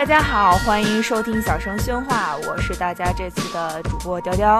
[0.00, 4.58] 大家好，欢迎收听小声喧哗，我是大家这次的主播雕雕。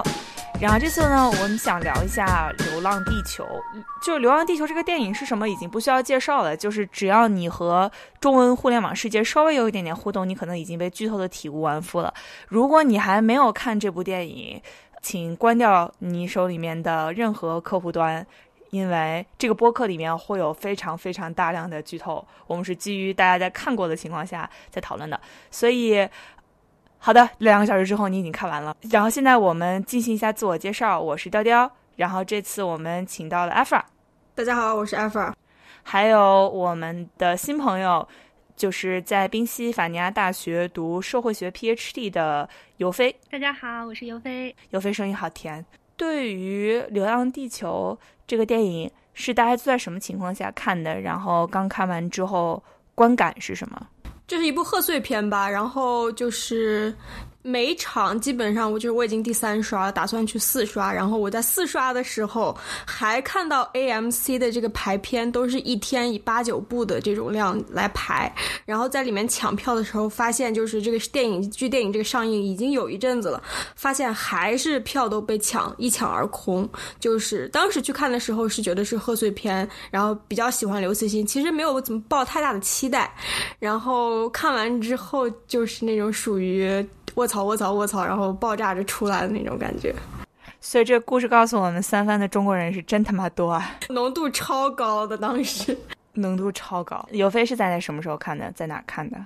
[0.61, 3.43] 然后这次呢，我们想聊一下《流浪地球》。
[4.05, 6.55] 就《流浪地球》这个电影是什么，已经不需要介绍了。
[6.55, 12.13] 就是只要你和中文互联网世界稍微有一点点互动，你可能已经被剧透的体无完肤了。
[12.47, 14.61] 如果你还没有看这部电影，
[15.01, 18.23] 请关掉你手里面的任何客户端。
[18.71, 25.19] 因为这个播客里面会有非常非常大量的剧透，我们是基于大家在看过的情况下在讨论的，
[25.51, 26.07] 所以，
[26.97, 33.81] 好的，两个小时之后你已经看完了，然后现在我们进行一下自我介绍，我是雕雕，然后这次我们请到了 Alpha，
[34.33, 35.33] 大家好，我是 Alpha，
[35.83, 38.07] 还有我们的新朋友，
[38.55, 45.65] 就是在宾夕法尼亚大学读社会学 PhD 的尤飞，大家好，我是尤飞，尤飞声音好甜。
[45.97, 47.95] 对于《流浪地球》
[48.31, 51.01] 这个电影，是大家在什么情况下看的？
[51.01, 52.63] 然后刚看完之后
[52.95, 53.87] 观感是什么？
[54.25, 56.95] 这是一部贺岁片吧，然后就是。
[57.43, 60.91] 每场基本上，我就是我已经第三刷，打算去四刷。
[60.91, 68.33] 然后我在四刷的时候，还看到 AMC 的这个排片都是一天以八九部的这种量来排。
[68.65, 73.41] 然后在里面抢票的时候，发现就是这个电影剧电影这个上映已经有一阵子了，
[73.75, 76.69] 发现还是票都被抢一抢而空。
[76.99, 83.13] 就是当时去看的时候是觉得是贺岁片，然后比较喜欢刘慈欣，其实没有怎么抱太大的期待。
[83.59, 86.87] 然后看完之后就是那种属于。
[87.15, 88.05] 卧槽卧槽卧槽！
[88.05, 89.93] 然后爆炸着出来的那种感觉，
[90.59, 95.77] 所以这个故事告诉我们，三番的中国人是真他妈多啊，浓度超高的当时，
[96.13, 97.07] 浓度超高。
[97.11, 98.51] 尤飞是在那什么时候看的？
[98.53, 99.25] 在哪看的？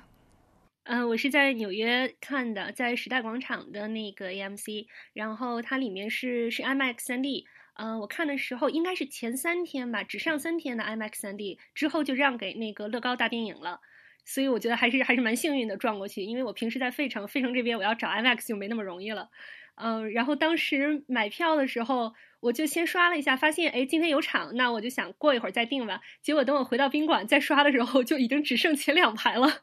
[0.85, 7.45] 嗯，我是在纽约看的，在时代广场的那个 AMC，然后它里面是是 IMAX 3D。
[7.77, 13.81] 嗯，我看的时候应该是前三天吧，只上三天的 IMAX 3D，之后就让给那个乐高大电影了。
[14.25, 19.29] 所以我觉得还是还是蛮幸运的撞过去，因为我平时在费城，费城这边我要找 IMAX 就没那么容易了，
[19.75, 26.01] 嗯，然后当时买票的时候，我就先刷了一下，发现哎今天有场，那我就想过一会儿再订吧。
[26.21, 29.61] 结果等我回到宾馆再刷的时候，就已经只剩前两排了。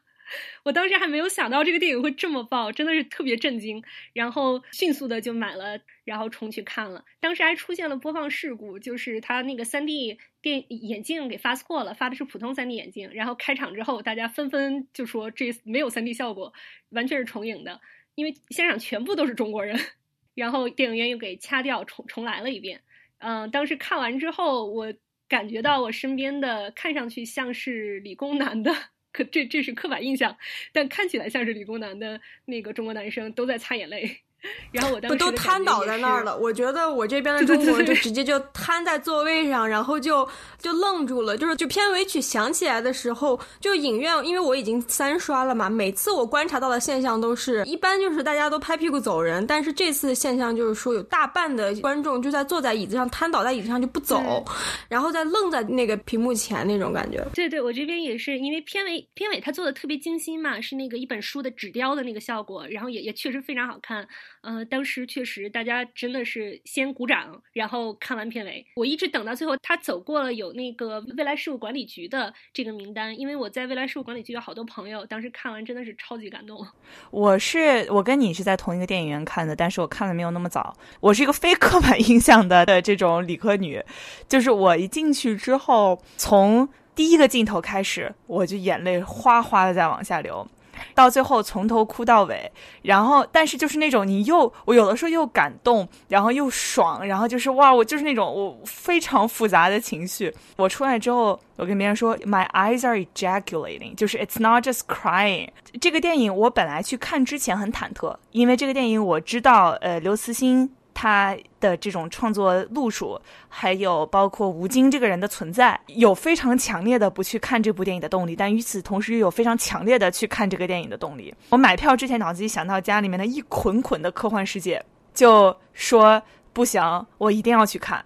[0.63, 7.03] 我当时还没有想到这个电影会这么爆，真的是特别震惊，然后迅速的就买了，然后冲去看了。
[7.19, 13.09] 当时还出现了播放事故，就是他那个 3D 电眼镜给发错了，发的是普通 3D 眼镜。
[13.13, 16.53] 然后开场之后，大家纷纷就说这没有 3D 效果，
[16.89, 17.79] 完全是重影的，
[18.15, 19.79] 因为现场全部都是中国人。
[20.35, 22.81] 然后电影院又给掐掉，重重来了一遍。
[23.19, 24.91] 嗯，当时看完之后，我
[25.27, 28.73] 感觉到我身边的看上去像是理工男的。
[29.13, 30.37] 可这这是刻板印象，
[30.73, 34.22] 但看起来像是理工男的那个中国男生都在擦眼泪。
[34.71, 40.27] 然后我当时都瘫倒在那儿了，我觉得我这边的中国就直接就瘫在座位上，然后就
[40.57, 41.37] 就愣住了。
[41.37, 54.43] 就是就片尾曲响起来的时候，就影院，因为我已经三刷了嘛，每次我观察到的现象都是一般就是大家都拍屁股走人，但是这次现象就是说有大半的观众就在坐在椅子上瘫倒在椅子上就不走，
[54.89, 57.23] 然后再愣在那个屏幕前那种感觉。
[57.33, 64.07] 对对，我这边也是，因为片尾片尾他做的特别精心嘛，是那个一本书的纸雕的那个效果，然后也也确实非常好看。
[64.43, 68.65] 嗯，当时确实大家真的是先鼓掌，然后看完片尾。
[68.75, 76.65] 我一直等到最后，他走过了有那个未来事务管理局的这个名单，因为我在未来事务管理局有好多朋友，当时看完真的是超级感动。
[77.09, 80.75] 我是我跟你是在同一个电影院看的，但是我看的没有那么早。
[80.99, 83.81] 我是一个非刻板印象的的这种理科女，
[84.27, 90.45] 就是我一进去之后，从第一个镜头开始，我就眼泪哗哗的在往下流。
[90.93, 92.51] 到最后从头哭到尾，
[92.81, 100.33] 然后但是就是那种你又我有的时候又感动，然后又爽，然后就是哇，我就是那种我非常复杂的情绪。
[100.57, 105.49] 我出来之后，我跟别人说，My eyes are ejaculating，就是 It's not just crying。
[105.81, 110.71] 这个电影我本来去看之前很忐忑，因为这个电影我知道，呃，刘慈欣。
[110.93, 121.33] 他的这种创作路数，还有包括吴京这个人的存在，有非常强烈的不去看这部电影的动力，但与此同时又有非常强烈的去看这个电影的动力。
[121.49, 124.83] 我买票之前脑子里想到家里面的一捆捆的科幻世界，
[125.13, 126.21] 就说
[126.53, 128.03] 不行，我一定要去看，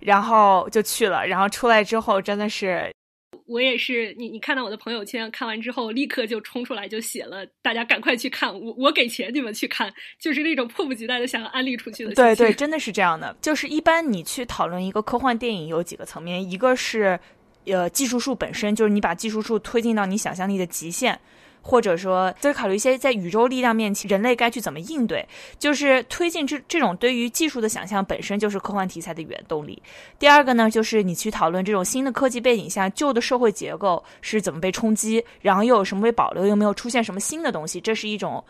[0.00, 2.92] 然后就去了，然后出来之后真的是。
[3.48, 12.14] 我也是，你你看到我的朋友圈，看完之后立刻就冲出来就写了，大家赶快去看，我我给钱你们去看，就是那种迫不及待的想要安利出去的。
[12.14, 13.34] 对对，真的是这样的。
[13.40, 17.18] 就是一般你去讨论一个科幻电影，有几个层面，一个是，
[17.64, 21.18] 呃，技术术本身，就是你把技术术推进到你想象力的极限。
[21.68, 25.28] 或者说在考虑一些在宇宙力量面前人类该去怎么应对，
[25.58, 29.82] 就是推进这这种对于技术的想象本身就是科幻题材的原动力。
[30.18, 38.42] 第二个呢，就是你去讨论这种新的科技背景下旧的社会结构是怎么被冲击，然后又有什么被保留，又没有出现什么新的东西，这是一种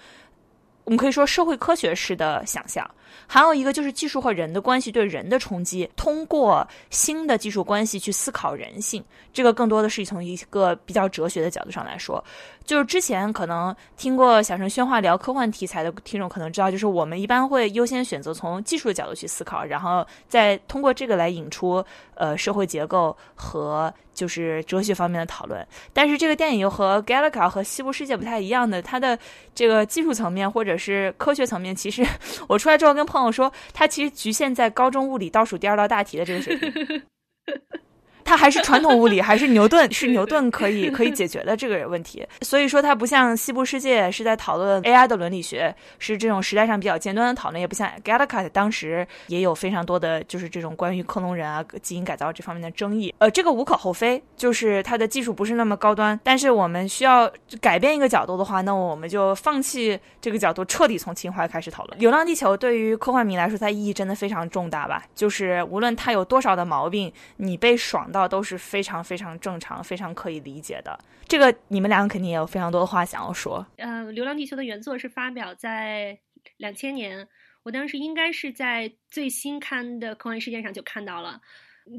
[0.84, 2.88] 我们可以说社会科学式的想象。
[3.26, 12.22] 还有一个就是技术和人的关系对人的冲击，通过新的技术关系去思考人性，这个更多的是从一个比较哲学的角度上来说。
[12.64, 21.82] 就是之前可能听过小陈宣话聊科幻题材的听众可能知道，就是我们一般会优先选择从技术的角度去思考，然后再通过这个来引出
[22.14, 25.66] 呃社会结构和就是哲学方面的讨论。
[25.94, 29.18] 但是这个电影又和《Galaga》和《西部世界》不太一样的，它的
[29.54, 32.06] 这个技术层面或者是科学层面，其实
[32.48, 37.02] 我出来之后跟朋友说，他其实局限在高中物理倒数第二道大题的这个水平。
[38.28, 42.26] 它还是传统物理，还是牛顿是牛顿可以可以解决的这个问题。
[42.42, 53.14] 所以说，它不像《西部世界》是在讨论 AI 的伦理学，是这种时代上比较尖端的讨论；也不像《g a l a c a》当时也有非常多的就是这种关于克隆人啊、基因改造这方面的争议。
[53.16, 56.20] 呃，这个无可厚非，就是它的技术不是那么高端。
[56.22, 57.32] 但是我们需要
[57.62, 61.98] 改变一个角度的话，那我们就放弃这个角度，彻底从情怀开始讨论。
[62.00, 65.02] 《流浪地球》对于科幻迷来说，它意义真的非常重大吧？
[65.14, 68.17] 就是无论它有多少的毛病，你被爽到。
[68.26, 70.98] 都是非常非常正常、非常可以理解的。
[71.26, 73.64] 这个你们两个肯定也有非常多的话想要说。
[73.76, 76.18] 呃，《流浪地球》的原作是发表在
[76.56, 77.28] 两千年，
[77.64, 81.40] 我当时应该是在最新刊的科幻世界上就看到了，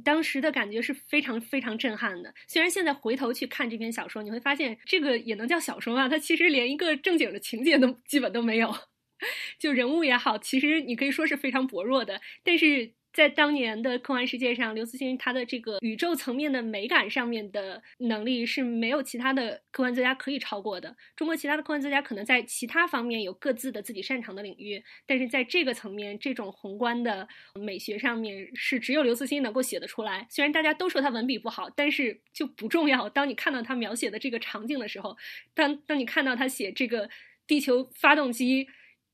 [0.04, 2.34] 当时的感觉是非常非常震撼的。
[2.48, 6.10] 虽然现在回头去看这篇小说，你会发现这个也能叫小说吗？
[6.10, 8.74] 它其实连一个正经的情节都基本都没有，
[9.60, 12.94] 就人物也好，其实你可以说是非常薄弱的，但是。
[13.20, 20.96] 在当年的科幻世界上，刘慈欣他的这个宇宙层面的美感上面的能力是没有其他的科幻作家可以超过的。
[21.18, 30.26] 中国其他的科幻作家可能在其他方面有各自的自己擅长的领域，但是在这个层面，这种宏观的美学上面是只有刘慈欣能够写得出来。
[30.30, 33.10] 虽然大家都说他文笔不好，但是就不重要。
[33.10, 35.18] 当你看到他描写的这个场景的时候，
[35.54, 37.10] 当当你看到他写这个
[37.46, 38.70] 地球发动机。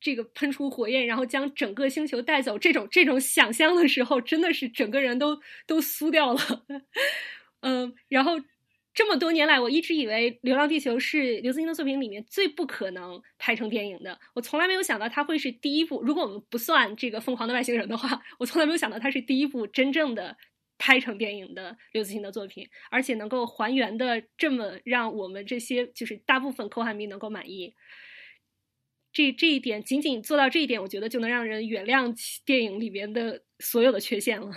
[0.05, 6.39] 这个喷出火焰，然后将整个星球带走，这种这种想象的时候，真的是整个人都都酥掉了。
[7.61, 8.39] 嗯，然后
[8.93, 14.19] 这么多年来，我一直以为《流浪地球》是刘慈欣的作品里面最不可能拍成电影的。
[14.35, 20.37] 我从来没有想到他会是第一部，如果我们不算这个《疯狂的外星人》的话，我从来没有想到他是第一部真正的
[20.77, 27.73] 拍成电影的刘慈欣的作品，而且能够还原的这么让我们这些就是大部分科幻迷能够满意。
[29.15, 32.13] 这这一点，仅仅做到这一点，我觉得就能让人原谅
[32.45, 34.51] 电影里面的所有的缺陷了。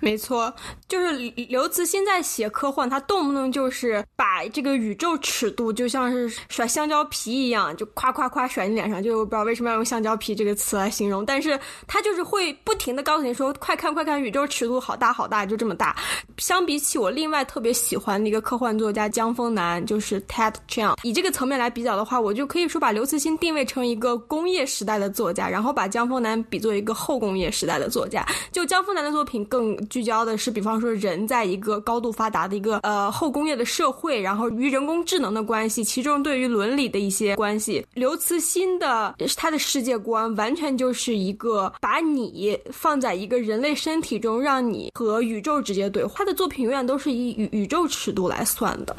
[0.00, 0.52] 没错，
[0.86, 1.12] 就是
[1.48, 9.02] 刘慈欣在写科幻，他动不动就是把这个宇宙尺度就像是甩香蕉皮一样，就夸夸夸甩你脸上。
[9.02, 15.96] 就不知道为什么要用香蕉皮这个词来形容，但是他就是会不停的告诉你说，快看快看，宇宙尺度好大好大，就这么大。
[16.36, 28.24] 相比起我另外特别喜欢的一个科幻作家江峰南，就是 Ted Chiang，以这个层面来比较的话，我就可以说把刘慈欣定位成一个工业时代的作家，然后把江峰南比作一个后工业时代的作家。
[28.52, 29.76] 就江峰南的作品更。
[29.88, 37.86] 聚焦的是，比方说人在一个高度发达的一个呃后工业的社会，然后与人工智能的关系，其中对于伦理的一些关系。
[37.94, 46.14] 刘慈欣的他的世界观完全就是一个把你放在一个人类身体中，让你和宇宙直接对话。
[46.18, 48.96] 他的作品永远都是以宇宇宙尺度来算的。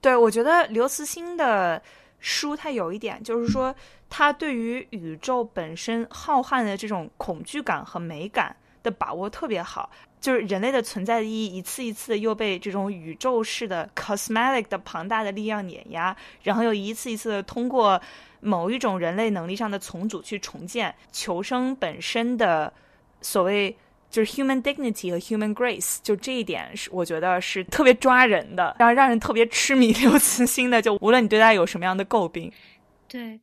[0.00, 1.82] 对，我觉得刘慈欣的
[2.20, 3.74] 书，它有一点就是说，
[4.08, 8.54] 他对于宇宙本身浩瀚的这种恐惧感和美感。
[8.86, 9.90] 的把握特别好，
[10.20, 18.00] 就是人类的存在的意义一次一次的又被这种宇宙式的 cosmetic 的庞大的力量碾压，然后又一次一次的通过
[18.40, 22.72] 某一种人类能力上的重组去重建求生本身的
[23.20, 23.76] 所谓
[24.08, 32.52] 就是 human dignity 和 human grace，就这一点是我觉得是特别抓人的，然后让人特别痴迷 刘慈欣的，就无论你对他有什么样的诟病，
[33.08, 33.40] 对。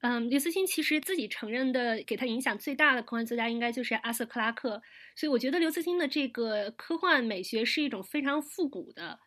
[0.00, 4.80] 嗯，刘慈欣其实自己承认的，给他影响最大的科幻作家应该就是阿瑟克拉克，
[5.16, 9.18] 所以我觉得刘慈欣的这个科幻美学是一种非常复古的。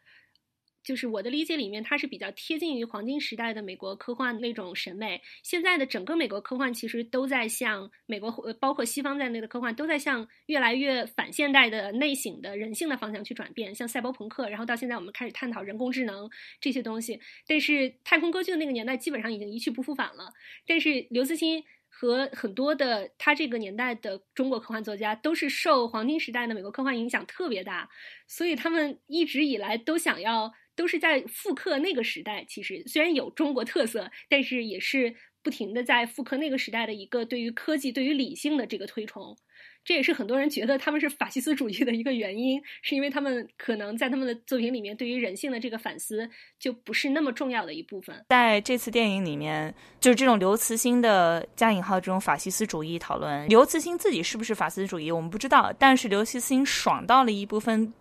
[0.90, 5.22] 就是我的理解里面，它是比较贴近于黄金时代的美国科幻那种审美。
[5.44, 16.28] 现在的整个美国科幻其实都在向美国，包括西方在内的科幻都在向越来越反现代的内省的人性的方向去转变，像赛博朋克，然后到现在我们开始探讨人工智能
[16.60, 17.22] 这些东西。
[17.46, 20.34] 但是太空歌剧的那个年代基本上已经一去不复返了。
[20.66, 27.88] 但是刘慈欣和很多的他这个年代的中国科幻作家都是受黄金时代的美国科幻影响特别大，
[28.26, 30.52] 所以他们一直以来都想要。
[30.80, 32.46] 都是在复刻那个时代。
[32.48, 39.36] 其实虽然有中国特色，但是也是不停的在复刻那个时代的一个对于科技、对于理性的这个推崇。
[39.84, 48.16] 这也是很多人觉得他们是法西斯主义的一个原因，是因为他们可能在他们的作品里面对于人性的这个反思就不是那么重要的一部分。
[48.30, 57.92] 在这次电影里面，就是这种刘慈欣的加引号这种法西斯主义讨论，刘慈欣自己是不是法西斯主义我们不知道，但是刘慈欣爽到了一部分，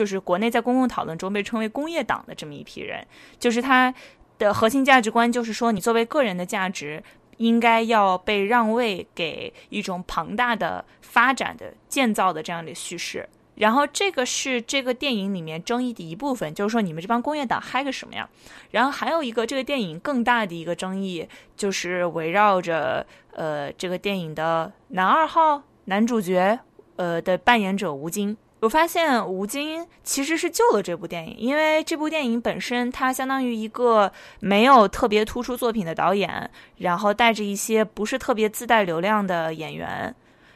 [0.00, 3.06] 就是国内在公共讨论中被称为工业党的这么一批人，
[3.38, 3.92] 就是他
[4.38, 7.02] 的核心价值观就是说，你作为个人的价值。
[7.40, 18.28] 应该要被让位给一种庞大的发展的建造的这样的叙事，然后这个是这个电影里面争议的一部分，就是说你们这帮工业党嗨个什么呀？
[18.72, 21.26] 然后还有一个这个电影更大的一个争议，
[21.56, 26.60] 就是围绕着呃这个电影的男二号男主角
[26.96, 28.36] 呃的扮演者吴京。
[28.60, 40.14] 我发现吴京其实是救了这部电影，因为这部电影本身它相当于一个没有特别突出作品的导演，然后带着一些不是特别自带流量的演员，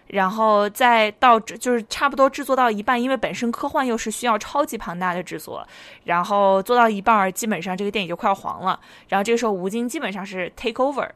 [0.09, 5.67] 然后再到就是差不多制作到一半，因为本身科幻又是需要超级庞大的制作，
[6.05, 11.09] 然后做到一半基本上这个电影就快要黄了，然后这个时候吴京基本上是 take over。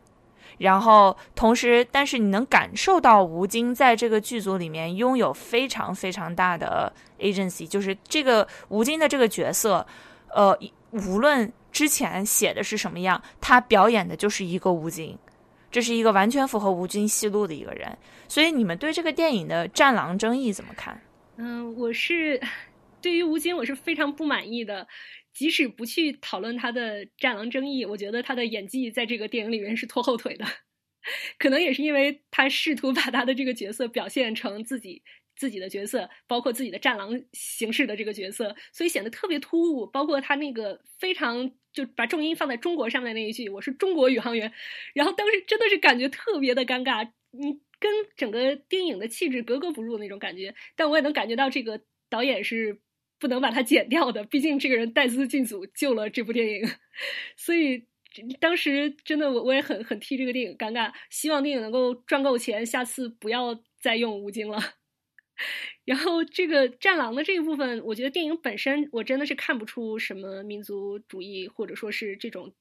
[0.59, 9.87] 然后，同时，但是你能感受到吴京在这个剧组里面拥有非常非常大的 agency，就是这个吴京的这个角色，
[10.35, 10.59] 呃，
[10.91, 15.17] 无论之前写的是什么样，他表演的就是一个吴京，
[15.71, 17.97] 这是一个完全符合吴京戏路的一个人。
[18.27, 21.01] 所以，你们对这个电影的《战狼》争议怎么看？
[21.37, 22.41] 嗯，我是
[23.01, 24.87] 对于吴京我是非常不满意的。
[25.39, 30.45] 即使不去讨论他的战狼争议，我觉得他的演技在这个电影里面是拖后腿的。
[31.39, 35.01] 可能也是因为他试图把他的这个角色表现成自己
[35.37, 39.87] 自己的角色，包括自己的战狼形式的这个角色，所以显得特别突兀。
[39.87, 44.53] 包括他那个非常就把重音放在中国上面那一句“我是中国宇航员”，
[44.93, 50.53] 然后当时真的是感觉特别的尴尬，嗯，跟整个电影的气质格格不入那种感觉。
[50.75, 51.81] 但我也能感觉到这个
[52.11, 52.81] 导演是。
[53.19, 56.63] 不能把它剪掉的，毕竟这个人带资进组救了这部电影，
[57.37, 57.87] 所以
[58.41, 64.59] 当时真的我我也很很替这个电影尴尬，希望电影能够赚够钱，下次不要再用吴京了。
[65.85, 72.53] 然后这个战狼的这一部分，我觉得电影本身我真的是看不出什么民族主义，或者说是这种。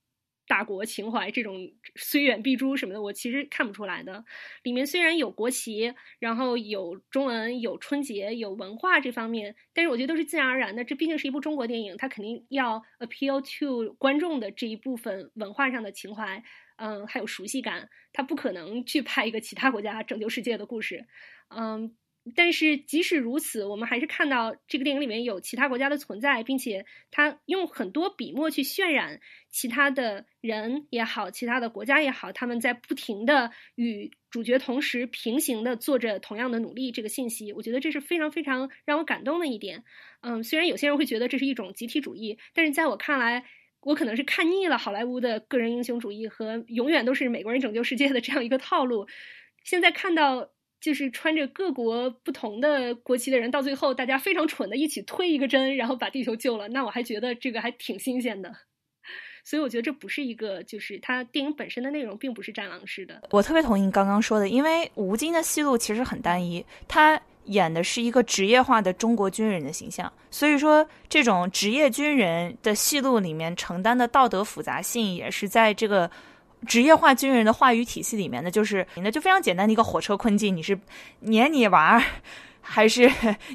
[0.48, 1.56] 大国情怀这种
[1.96, 4.24] 虽远必诛什么的，我其实看不出来的。
[4.63, 10.84] 里面虽然有国旗，然后有中文，有春节，有文化这方面，但是我觉得都是自然而然的。
[10.84, 16.42] 这毕竟是一部中国电影，它肯定要 appeal to 观众的这一部分文化上的情怀，
[16.77, 17.89] 嗯，还有熟悉感。
[18.13, 21.06] 它不可能去拍一个其他国家拯救世界的故事，
[21.50, 21.96] 嗯。
[22.36, 29.19] 但是即使如此，我们还是看到这个电影里面有其他国家的存在，并且他用很多笔墨去渲染
[29.50, 36.91] 其他的人也好，其他的国家也好，他们在不停的与主角同时平行的做着同样的努力。
[36.91, 39.84] 这个信息，我觉得这是非常非常让我感动的一点。
[40.22, 43.46] 嗯，虽然有些人会觉得这是一种集体主义，但是在我看来，
[43.81, 49.07] 我可能是看腻了好莱坞的个人英雄主义和永远都是美国人拯救世界的这样一个套路。
[49.63, 50.50] 现在看到。
[50.79, 56.67] 就是穿着各国不同的国旗的人，到最后大家非常蠢的一起推一个针，然后把地球救了。
[56.67, 58.53] 那我还觉得这个还挺新鲜的，
[59.43, 63.22] 所以我觉得这不是一个，就是它电影本身的内容并不是战狼式的。
[63.31, 76.12] 我特别同意你刚刚说的，因为吴京的戏路其实很单一，他演的是一个职业化的中国军人的形象，所以说这种职业军人的戏路里面承担的道德复杂性也是在这个。
[76.66, 80.78] 职业化军人的话语体系里面呢，就是那就非常简单的一个火车困境，你是
[81.20, 82.04] 撵你娃儿，
[82.62, 83.10] 还是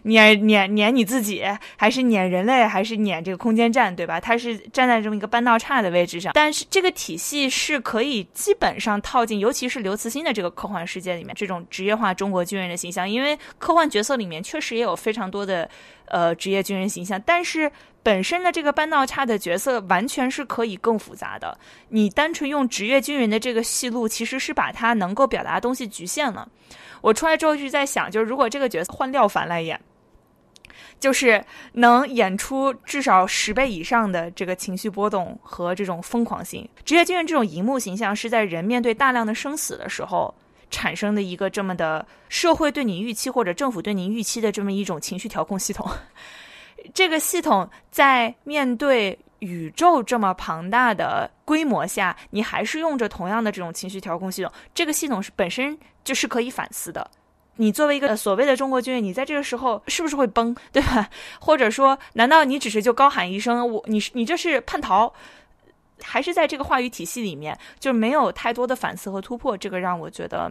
[0.05, 1.45] 撵撵撵你自己，
[1.77, 4.19] 还是撵人类，还是撵这个空间站，对吧？
[4.21, 15.69] 它是站在这么一个半道岔的位置上，但是这个体系是可以基本上套进，尤其是刘慈欣的这个科幻世界里面，这种职业化中国军人的形象，因为科幻角色里面确实也有非常多的
[16.13, 17.73] 呃职业军人形象，但是。
[18.05, 21.57] 本身的这个半道岔的角色完全是可以更复杂的。
[21.91, 26.49] 你单纯用职业军人的这个戏路，其实是把他能够表达的东西局限了。
[27.01, 29.81] 我出来之后就在想，就是如果这个角色换廖凡来演，
[30.99, 36.69] 就是能演出至少十倍以上的这个情绪波动和这种疯狂性。
[36.85, 40.35] 职业军人这种荧幕形象是在人面对大量的生死的时候
[40.73, 45.89] 产生的一个这么的社会对你预期或者政府对你预期的这么一种情绪调控系统。
[46.93, 54.51] 这个系统在面对宇宙这么庞大的规模下，你还是用着同样的这种情绪调控系统。
[54.75, 57.09] 这个系统是本身就是可以反思的，
[57.57, 61.09] 你作为一个所谓的中国军人，你在这个时候是不是会崩，对吧？
[61.39, 65.13] 或者说，难道你只是就高喊一声“我你你这是叛逃”？
[66.03, 70.51] 还是在这个话语体系里面，就是没有太多的反思和突破，这个让我觉得，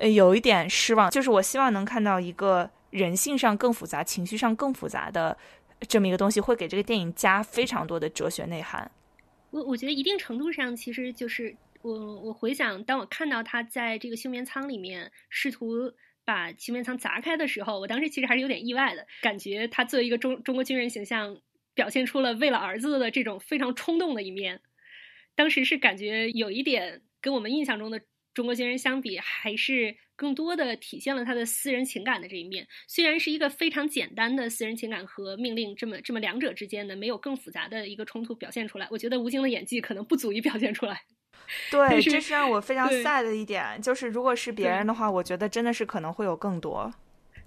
[0.00, 1.10] 呃，有一点失望。
[1.10, 5.36] 就是我希望能看到一个人性上更复杂、情绪上更复杂的
[5.88, 8.90] 这么一个东西，会给这个电影加非常多的哲学内涵。
[9.50, 15.92] 我我觉得一定程度上，其实就是我我回想，当我看到他在这个休眠舱里面试图
[16.24, 21.36] 把休眠舱砸开的时候，我当时其实还是有点意外的，感觉他作为一个中中国军人形象。
[21.74, 24.60] 表现出了为了儿子的这种非常冲动的一面，
[25.34, 28.00] 当时是感觉有一点跟我们印象中的
[28.34, 32.66] 中国军人相比，还是更多的体现了他的私人情感的这一面。
[32.88, 41.02] 虽然是一个非常简单的私人情感和命令这么这么两者之间的没有更复杂的一个冲突表现出来，我觉得吴京的演技可能不足以表现出来。
[41.70, 46.92] 对，这是让我非常 sad 的一点，就是如果是别人的话，我觉得真的是可能会有更多。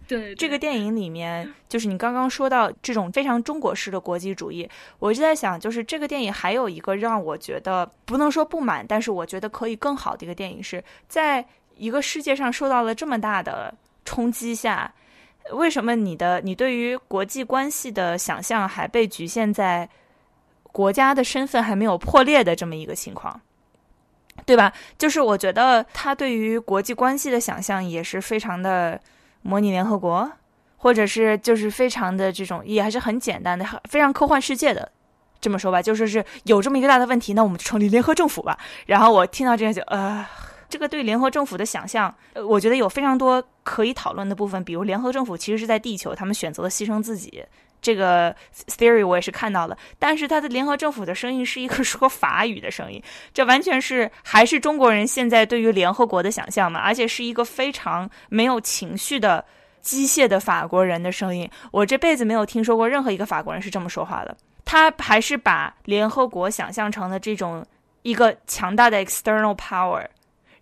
[0.07, 4.69] 对这个电影里面，就是你刚刚说到这种非常中国式的国际主义，
[4.99, 11.43] 我就在想，就是这个电影还有一个让我觉得不能说不满，但是我觉得可以更好的一个电影，是在
[11.75, 13.73] 一个世界上受到了这么大的
[14.05, 14.93] 冲击下，
[15.51, 19.89] 为什么你的你对于国际关系的想象还被局限在
[20.71, 23.41] 国家的身份还没有破裂的这么一个情况，
[24.45, 24.71] 对吧？
[24.99, 29.01] 就是我觉得他对于国际关系的想象也是非常的。
[29.47, 30.27] 模拟联合国，
[30.77, 34.91] 或者是就是非常的这种，也还是很简单的，非常科幻世界的，
[35.39, 38.57] 这么说吧，就说是有这么一个大的问题，那我们就成立联合政府吧。
[38.87, 40.25] 然后我听到这样就，呃，
[40.67, 42.13] 这个对联合政府的想象，
[42.47, 47.45] 我觉得有非常多可以讨论的部分，比如联合政府其实是在地球，他们选择了牺牲自己，
[47.85, 48.35] 这个
[48.67, 52.99] theory 我也是看到了，但是他的联合政府的声音是一个 说法语的声音，
[53.31, 59.45] 这完全是还是中国人现在对于联合国的想象嘛，而且是一个非常没有情绪的
[59.81, 67.63] 机械的法国人的声音，我这辈子没有听说过任何一个法国人是这么说话的，他还是把联合国想象成了这种
[68.01, 70.03] 一个强大的 external power。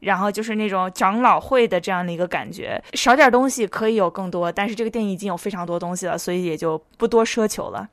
[0.04, 7.88] 然后就是那种长老会的这样的一个感觉，少点东西可以有更多，但是这个电影已经有非常多东西了，所以也就不多奢求了。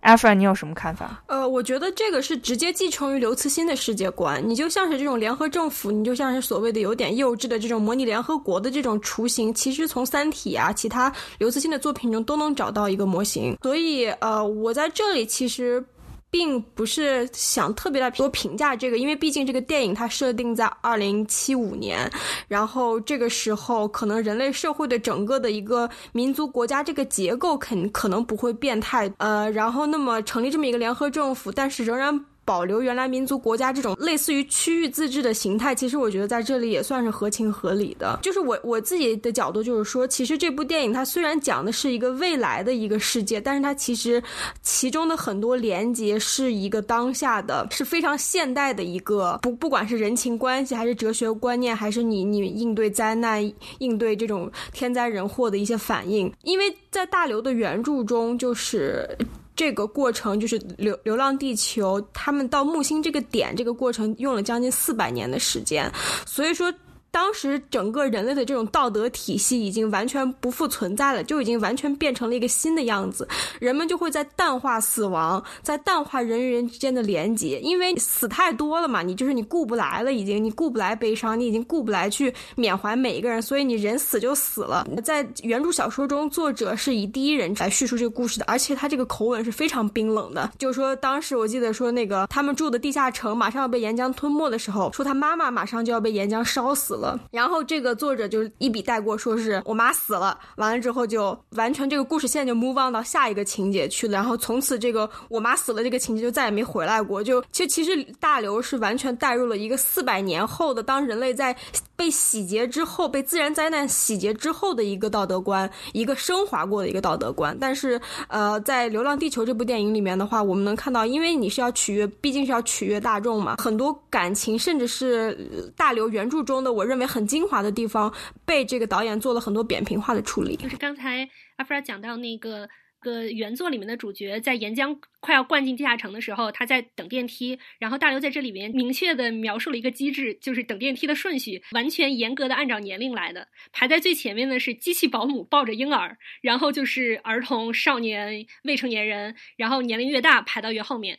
[0.00, 1.22] 阿弗，你有什么看法？
[1.26, 13.56] 呃，我觉得这个是直接继承于刘慈欣的世界观，你就像是这种联合政府，你就像是所谓的有点幼稚的这种模拟联合国的这种雏形，其实从《三体》啊，其他刘慈欣的作品中都能找到一个模型。
[13.62, 15.84] 所以，呃，我在这里其实。
[16.32, 22.10] 并不是想特别的多评价这个，因为毕竟这个电影它设定在二零七五年，
[22.48, 32.24] 然后这个时候可能人类社会的整个的一个民族国家这个结构肯可能不会变态，呃，然后那么成立这么一个联合政府，但是仍然。
[32.44, 38.18] 保留原来民族国家这种类似于区域自治的形态，其实我觉得在这里也算是合情合理的。
[38.22, 44.22] 就是我我自己的角度，就是说，其实这部电影它虽然讲的是一个未来的一个世界，但是它其实
[44.60, 53.40] 其中的很多连接是一个当下的，是非常现代的一个不不管是人情关系，还是哲学观念，还是你你应对灾难、
[53.78, 56.32] 应对这种天灾人祸的一些反应。
[56.42, 59.08] 因为在大刘的原著中，就是。
[59.54, 65.90] 这个过程就是流流浪地球，他们到木星这个点，这个过程用了将近四百年的时间，
[66.26, 66.72] 所以说。
[67.12, 73.28] 当时整个人类的这种道德体系已经完全不复存在了，就已经完全变成了一个新的样子。
[73.60, 84.86] 人们就会在淡化死亡，在淡化人与人之间的连结，因为死太多了嘛，你就是你顾不来了，已经你顾不来悲伤，你已经顾不来去缅怀每一个人，所以你人死就死了。
[85.04, 90.50] 在原著小说中，作者是以第一人来叙述这个故事的，而且他这个口吻是非常冰冷的。
[90.58, 97.01] 就是说，当时我记得说那个他们住的地下城马上要被岩浆吞没的时候，说他妈妈马上就要被岩浆烧死了。
[97.30, 100.38] 然后这个作者就一笔带过，说是我妈死了。
[100.56, 104.12] 完了之后就完全这个故事线就 move on 到下一个情节去了。
[104.12, 107.22] 然后从此这个我妈死了这个情节就再也没回来过。
[107.22, 111.56] 就其实其实大刘是完全带入了一个四百年后的当人类在
[112.02, 117.56] 被洗劫之后，被自然灾难洗劫之后的一个道德观，一个升华过的一个道德观。
[117.60, 126.84] 但是呃，在《流浪地球》这部电影里面的话，我们能看到，因为你是要取悦，毕竟是要取悦大众嘛，很多感情甚至是大刘原著中的我。
[126.84, 128.12] 认为很精华的地方，
[128.44, 130.56] 被这个导演做了很多扁平化的处理。
[130.56, 132.68] 就是刚才阿弗拉讲到那个
[133.02, 137.58] 个原作里面的主角在岩浆快要灌进地下城的时候，他在等电梯。
[137.78, 143.48] 然后大刘在这里面明确的描述了一个机制，就是等电梯的顺序完全严格的按照年龄来的。
[143.72, 151.18] 排在最前面的是机器保姆抱着婴儿，然后就是儿童、少年、未成年人，然后年龄越大排到越后面，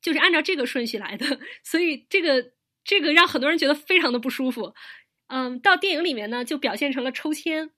[0.00, 1.40] 就是按照这个顺序来的。
[1.64, 2.52] 所以这个
[2.84, 4.74] 这个让很多人觉得非常的不舒服。
[5.28, 7.70] 嗯，到电影里面呢就表现成了抽签，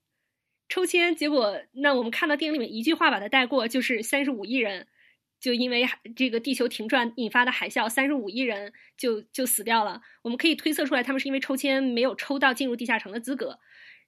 [0.68, 4.86] 抽签结果那我们看到电影里面一句话把它带过，就是三十五亿人
[5.40, 10.00] 就因为这个地球停转引发的海啸，三十五亿人就就死掉了。
[10.22, 13.58] 我们可以推测出来，他们是因为抽签没有抽到进入地下城的资格。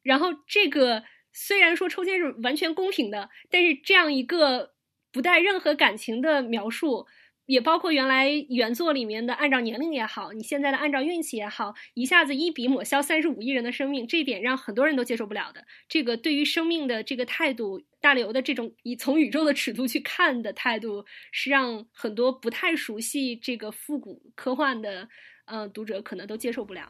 [0.02, 4.72] 然后这个虽然说抽签是完全公平的，但是这样一个
[5.12, 7.06] 不带任何感情的描述。
[7.46, 15.64] 也包括原来原作里面的按照年龄也好，你现在的按照运气也好，一下子一笔抹消三十五亿人的生命，这一点让很多人都接受不了的。
[15.88, 25.08] 这个对于生命的这个态度，大刘的这种以从宇宙的尺度去看的态度，是让很多不太熟悉这个复古科幻的，
[25.46, 26.82] 呃，读者可能都接受不了。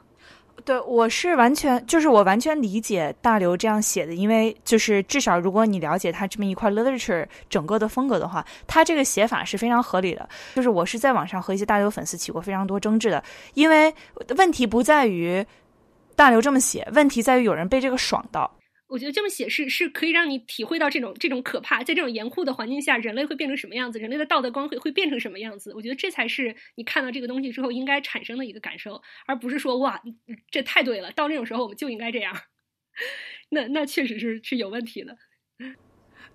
[0.65, 10.27] 对，我是完全就是我完全理解大刘这样写的，因为就是至少如果你了解他这么一块 literature 整个的风格的话，他这个写法是非常合理的。
[10.55, 13.95] 就是我是在网上和一些大刘粉丝起过非常多争执的，因为
[14.39, 15.45] 问题不在于
[16.15, 18.51] 大刘这么写，问题在于有人被这个爽到。
[18.89, 25.73] 我觉得这么写是是可以让你体会到这种这种可怕，在这种严酷的环境下，人类会变成什么样子，人类的道德光会会变成什么样子。
[25.75, 30.01] 我觉得这才是你看到这个东西之后应该产生的一个感受，而不是说哇，
[30.51, 32.35] 这太对了，到那种时候我们就应该这样。
[33.51, 35.17] 那那确实是是有问题的。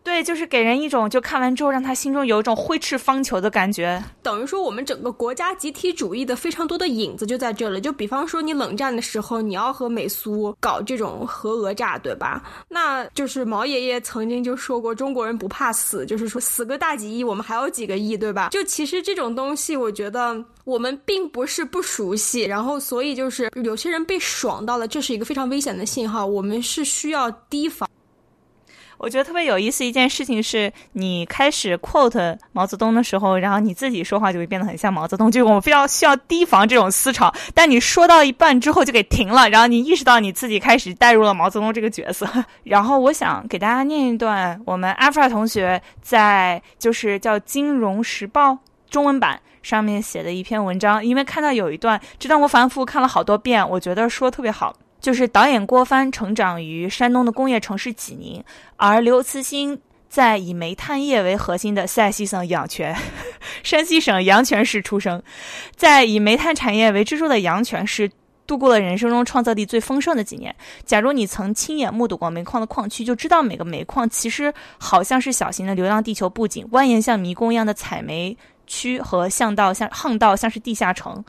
[0.04, 4.04] 对，就是给人一种就看完之后让他心中有一种挥斥方遒的感觉。
[4.24, 7.80] 等于说，我们整个国家集体主义的非常多的影子就在这里。
[7.80, 12.42] 就比方说，你冷战的时候，你要和美苏搞这种核讹诈，对吧？
[12.68, 18.50] 那就是毛爷爷曾经就说过，中国人不怕死，就是说死个大几亿，我们还有几个亿，对吧？
[18.50, 27.88] 就其实这种东西，我觉得我们并不是不熟悉，然后所以就是有些人被爽到了，这是一个非常危险的信号，我们是需要提防。
[29.02, 37.34] 我觉得特别有意思一件事情是，你开始 quote 毛泽东的时候，然后你自己说话就会变得很像毛泽东，就我们非常需要提防这种思潮。
[37.56, 42.30] 但你说到一半之后就给停了，然后你意识到你自己开始带入了毛泽东这个角色。
[42.64, 48.52] 然后我想给大家念一段我们阿弗尔同学在就是叫《金融时报》
[48.88, 54.76] 中文版上面写的一篇文章，因为看到有一段，这段我反复看了好多遍，我觉得说特别好。
[55.02, 58.42] 就是导演郭帆成长于山东的工业城市济宁，
[58.78, 62.96] 而刘慈欣在以煤炭业为核心的陕西省阳泉，
[63.64, 65.22] 山西省阳泉市出生，
[65.76, 68.12] 在以煤炭产业为支柱的阳泉市
[68.46, 70.54] 度过了人生中创造力最丰盛的几年。
[70.86, 78.38] 假如你曾亲眼目睹过煤矿的矿区，就知道每个煤矿其实好像是小型的流浪地球布景，蜿蜒像迷宫一样的采煤。
[78.72, 81.22] 区和巷道像巷道像是地下城，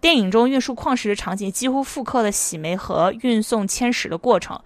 [0.00, 4.58] 电影中运输矿石的场景几乎复刻了洗煤和运送铅石的过程。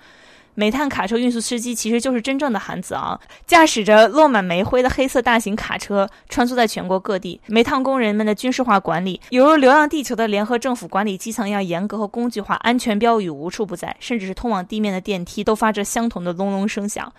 [0.54, 7.40] 煤炭卡车运输司机其实就是真正的韩子昂，驾驶着落满煤灰的黑色大型卡车穿梭在全国各地。
[7.46, 17.12] 煤炭工人们的军事化管理，犹如《流浪地球》的联合政府管理基层一样严格和工具化，安全标语无处不在，甚至是通往地面的电梯都发着相同的隆隆声响。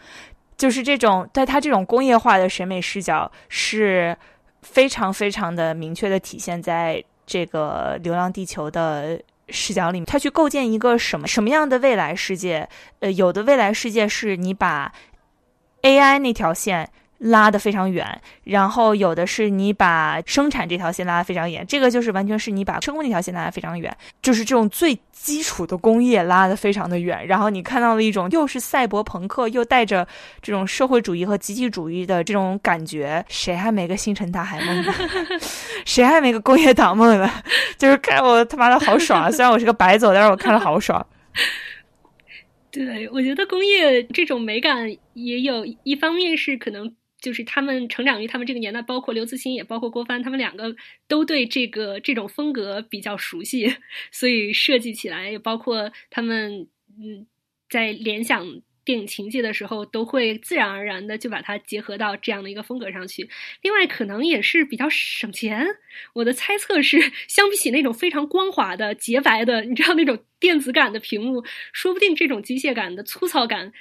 [0.56, 4.16] 就是这种，在他这种工业化的审美视角是。
[4.64, 12.68] 非常非常的明确的体现在这个《流浪地球》的视角里面，他去构建一个什么什么样的未来世界？
[13.00, 14.94] 呃，有的未来世界是你把
[15.84, 16.90] AI 那条线。
[17.24, 30.06] 拉得非常远，然后有的是你把生产这条线拉得非常远，这个就是完全是你把生物那条线拉得非常远，就是这种最基础的工业拉得非常的远，然后你看到了一种又是赛博朋克又带着
[30.42, 34.94] 这种社会主义和集体主义的这种感觉，谁还没个星辰大海梦呢？
[35.86, 37.32] 谁还没个工业党梦呢？
[37.78, 39.32] 就是看我他妈的好爽！
[39.32, 41.06] 虽然我是个白走，但是我看了好爽。
[42.70, 46.94] 对，我觉得工业这种美感也有一方面是可能。
[47.24, 50.76] 就是他们成长于他们这个年代，包括刘慈欣，也包括郭帆，他们两个
[51.08, 53.78] 都对这个这种风格比较熟悉，
[54.12, 56.68] 所以设计起来，也包括他们
[57.02, 57.26] 嗯，
[57.70, 63.30] 在联想电影情节的时候，都会自然而然的就把它结合到这样的一个风格上去。
[63.62, 65.66] 另外，可能也是比较省钱。
[66.16, 73.72] 我的猜测是，相比起那种非常光滑的洁白的，你知道那种电子感的屏幕，说不定这种机械感的粗糙感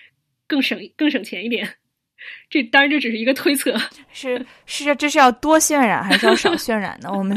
[0.46, 1.78] 更省更省钱一点。
[2.50, 3.74] 这当然这只是一个推测，
[4.12, 7.10] 是是这是要多渲染还是要少渲染呢？
[7.12, 7.36] 我们。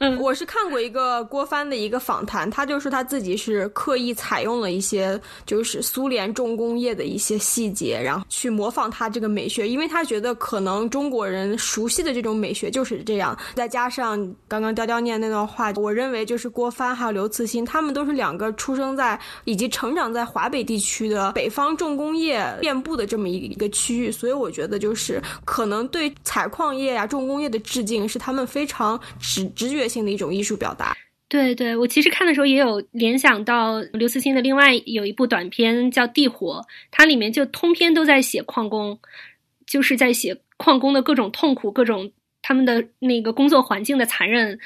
[0.00, 13.36] 嗯，我是看过一个郭帆的一个访谈，他就说他自己是刻意采用了一些就是苏联重工业的一些细节，然后去模仿他这个美学，因为他觉得可能中国人熟悉的这种美学就是这样。
[13.54, 29.87] 再加上刚刚雕雕念那段话，我认为就是郭帆还有刘慈欣，他们都是两个出生在以及成长在华北地区的北方重工业遍布的这么一一个区域，所以我觉得就是可能对采矿业呀、重工业的致敬是他们非常直直觉。
[29.88, 30.96] 性的一种艺术表达，
[31.28, 38.98] 对对，我其实看的时候也有联想到刘慈欣的另外有一部短片叫《地火》，它里面就通篇都在写矿工，
[39.66, 44.58] 就是在写矿工的各种痛苦、各种他们的那个工作环境的残忍。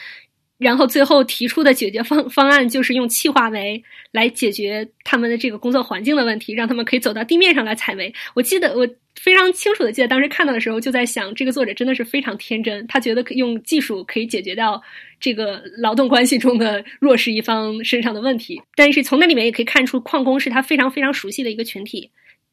[0.59, 3.83] 然后最后提出的解决方方案就是用气化煤
[4.13, 8.15] 来解决他们的这个工作环境的问题，让他们可以走到地面上来采煤。
[8.35, 8.87] 我记得我
[9.20, 14.83] 非常清楚的记得，当时看到的时候就在想，这个作者真的是非常天真，他觉得用技术可以解决掉
[15.20, 18.61] 这个劳动关系中的弱势一方身上的问题。
[18.75, 22.11] 但是从那里面也可以看出，矿工是他非常非常熟悉的一个群体，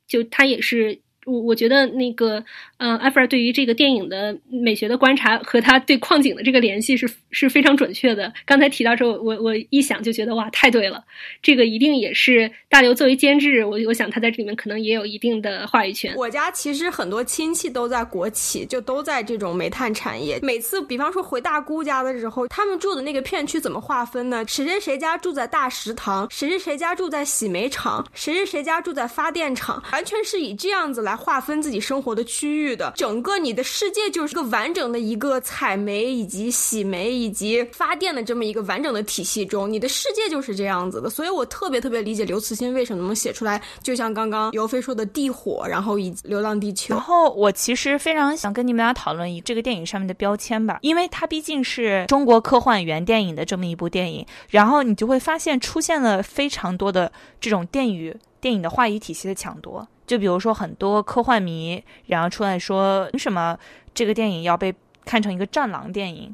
[0.08, 1.00] 就他也是。
[1.30, 2.44] 我我觉得那个，
[2.78, 8.34] 嗯，埃弗尔对于这个电影的美学的观察和他对矿井的这个联系是是非常准确的。
[8.46, 11.04] 刚才提到之后，我我一想就觉得哇，太对了，
[11.42, 16.16] 这个一定也是大刘作为监制，我我想他在这里面可能也有一定的话语权。
[16.16, 20.40] 我家其实很多亲戚都在国企，就都在这种煤炭产业。
[20.42, 24.44] 每次比方说回大姑家的时候，他们住的那个片区怎么划分呢？
[24.48, 31.19] 谁谁谁家住在大食堂，谁谁谁家住在洗煤厂，谁谁谁家住在发电厂，完全是以这样子来。
[31.20, 41.10] 划分自己生活的区域的，整个你的世界就是个完整的一个采煤以及洗煤以及发电的这么一个完整的体系中，你的世界就是这样子的。
[41.10, 46.96] 所以我特别特别理解刘慈欣为什么能写出来，就像刚刚尤飞说的《地火》，然后以及《流浪地球》。
[46.98, 59.88] 然后我其实非常想跟你们俩讨论一这个电影上面的标签吧，因为它毕竟是中国科幻原电影的这么一部电影，然后你就会发现出现了非常多的这种电影电影的话语体系的抢夺。
[60.08, 63.58] 就比如说很多科幻迷，然后出来说，为什么
[63.94, 64.74] 这个电影要被
[65.06, 66.34] 看成一个战狼电影，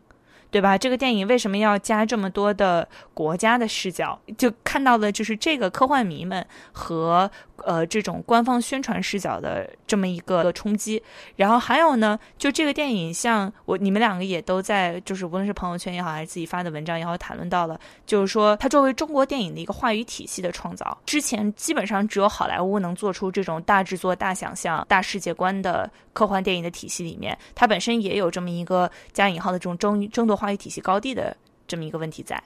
[0.49, 0.77] 对吧？
[0.77, 4.19] 这个电影为什么要加这么多的国家的视角？
[4.37, 7.29] 就看到了就是这个科幻迷们和。
[7.63, 11.01] 呃，这种官方宣传视角的这么一个冲击，
[11.35, 31.35] 然后还有呢，就这个电影，像我你们两个也都在，就是无论是朋友圈也好，还是自己发的文章也好，谈论到了，就是说它作为中国电影的一个话语体系的创造，之前基本上只有好莱坞能做出这种大制作、大想象、大世界观的科幻电影的体系里面，它本身也有这么一个加引号的这种争争夺话语体系高地的
[31.67, 32.41] 这么一个问题在。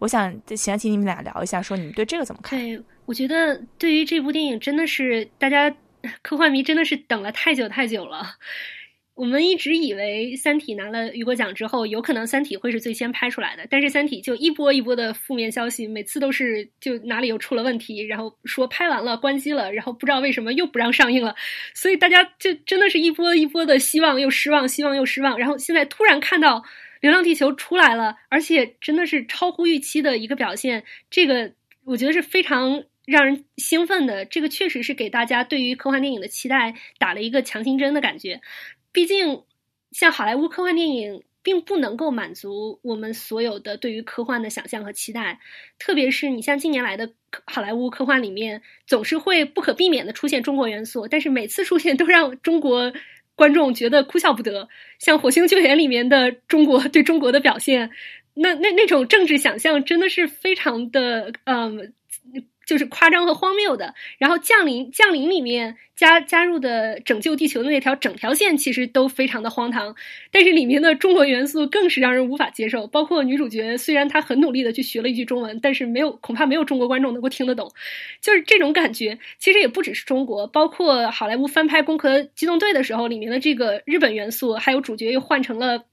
[0.00, 2.58] 我想想请你们俩聊一下，说你们对这个怎么看？
[2.58, 5.72] 对，我觉得对于这部电影，真的是大家
[6.22, 8.26] 科幻迷真的是等了太久太久了。
[9.14, 21.34] 我们一直以为《三体》拿了雨果奖之后，有可能《三体》会是最先拍出来的，但是《三体》就一波一波的负面消息，每次都是就哪里又出了问题，然后说拍完了关机了，然后不知道为什么又不让上映了，
[21.74, 26.60] 所以大家就真的是一波一波的希望又失望，希望又失望，然后现在突然看到。
[27.00, 31.52] 《流浪地球》出来了，而且真的是超乎预期的一个表现，这个
[31.84, 34.26] 我觉得是非常让人兴奋的。
[34.26, 38.42] 这个确实是给大家对于科幻电影的期待打了一个强心针的感觉。
[38.92, 39.44] 毕竟，
[39.92, 45.40] 像好莱坞科幻电影并不能够满足我们所有的对于科幻的想象和期待，
[45.78, 47.14] 特别是你像近年来的
[47.46, 52.92] 好莱坞科幻里面，总是会不可避免的出现中国元素，但是每次出现都让中国。
[53.40, 57.88] 观众觉得哭笑不得，像《火星救援》里面的中国对中国的表现，
[58.34, 61.94] 那那那种政治想象真的是非常的，嗯。
[62.70, 69.96] 就是夸张和荒谬的，然后降临降临里面加加入的拯救地球的那条整条线其实都非常的荒唐，
[70.30, 72.86] 但是里面的中国元素更是让人无法接受。
[72.86, 77.72] 包括女主角，虽然她很努力的去学了一句中文，但是没有恐怕没有中国观众能够听得懂。
[78.20, 85.86] 就是这种感觉，其实也不只是中国，包括好莱坞翻拍《攻壳机动队》的时候，里面的这个日本元素，还有主角又换成了。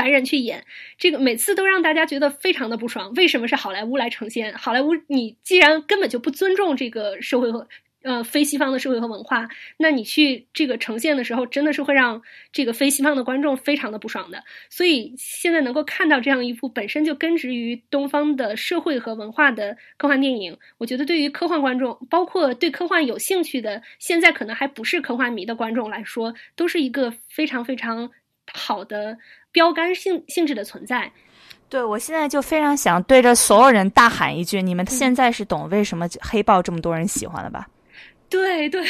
[0.00, 0.64] 白人去演
[0.96, 3.12] 这个，每次都让大家觉得非常的不爽。
[3.16, 4.54] 为什么是好莱坞来呈现？
[4.54, 7.68] 好莱坞，你既然根本就不尊重这个社会和
[8.02, 14.42] 呃非西方的社会和文化，那你去这个呈现的时候，真的是会让这个非西方的观众非常的不爽的。
[14.70, 28.10] 所以现在能够看到这样一部本身就根植于东方的社会和文化的科幻电影，我觉得对于科幻观众，包括对科幻有兴趣的现在可能还不是科幻迷的观众来说，都是一个非常非常
[28.54, 29.18] 好的。
[29.52, 31.10] 标杆性性质的存在，
[31.68, 37.68] 对我现在就非常想对着所有人大喊一句：你们现在是懂为什么黑豹这么多人喜欢了吧？
[38.28, 38.84] 对对，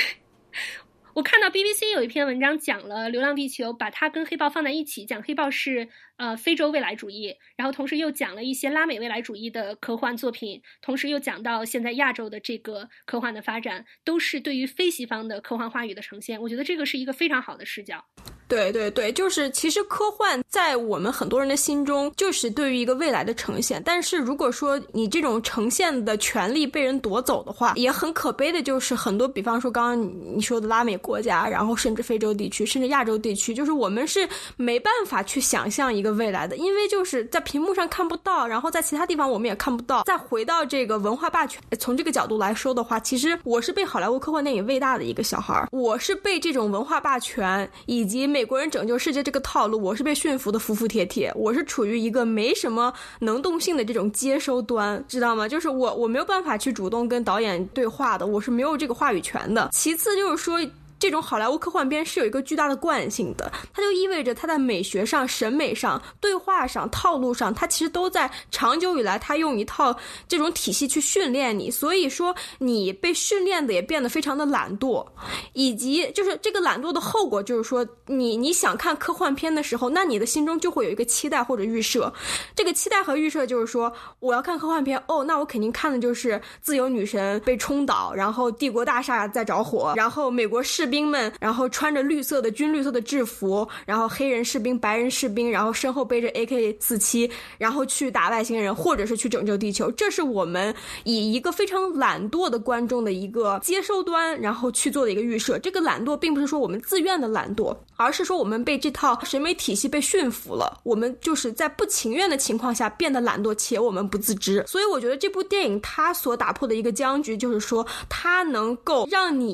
[1.14, 5.88] 我看到 BBC 有一篇文章讲了《流浪地球》，把它跟黑豹放在一起讲，黑豹是
[6.20, 16.38] 呃非洲未来主义，然后同时又讲了一些拉美未来主义的科幻作品，同时又讲到现在亚洲的这个科幻的发展，都是对于非西方的科幻话语的呈现。
[16.38, 18.04] 我觉得这个是一个非常好的视角。
[18.46, 23.80] 对对对，就是其实科幻在我们很多人的心中就是对于一个未来的呈现。
[23.82, 36.09] 但是如果说你这种呈现的权利被人夺走的话，也很可悲的就是很多，比方说刚刚你说的拉美国家，然后甚至非洲地区，甚至亚洲地区，就是我们是没办法去想象一个。
[36.12, 40.02] 未来的，因为就是在屏幕上看不到，然后在其他地方我们也看不到。
[40.04, 55.48] 再回到这个文化霸权，从这个角度来说的话，其实我是被好莱坞科幻电影喂大的一个小孩儿，我是被这种文化霸权以及美国人拯救世界这个套路，我是被驯服的服服帖帖，我是处于一个没什么能动性的这种接收端，知道吗？
[55.48, 59.70] 就是我我没有办法去主动跟导演对话的，我是没有这个话语权的。
[59.72, 60.60] 其次就是说。
[61.00, 69.96] 这种好莱坞科幻片是有一个巨大的惯性的，它就意味着它在美学上、审美上、对话上、套路上，它其实都在长久以来，它用一套
[70.28, 71.70] 这种体系去训练你。
[71.70, 75.06] 所以说，你被训练的也变得非常的懒惰，
[75.54, 82.12] 以及就是这个懒惰的后果，就是说你你想看科幻片的时候，那你的心中就会有一个期待或者预设。
[82.54, 90.89] 这个期待和预设就是说，我要看科幻片，哦，那我肯定看的就是自由女神被冲倒，然后帝国大厦在着火，然后美国士。
[90.90, 99.90] 兵们，然后穿着绿色的军绿色的制服，然后黑人士兵、白人士兵，然后身后背着 AK 四七，然后去打外星人，或者是去拯救地球。
[99.92, 100.74] 这是我们
[101.04, 105.58] 以一个非常懒惰的观众的一个接收端，然后去做的一个预设。
[105.60, 110.80] 这个懒惰并不是说我们自愿的懒惰，而是说我们被这套审美体系被驯服了。
[110.82, 114.64] 我们就是在不情愿的情况下变得懒惰，且我们不自知。
[114.66, 119.50] 所以我觉得这部电影它所打破的一个僵局，就是说它能够让你。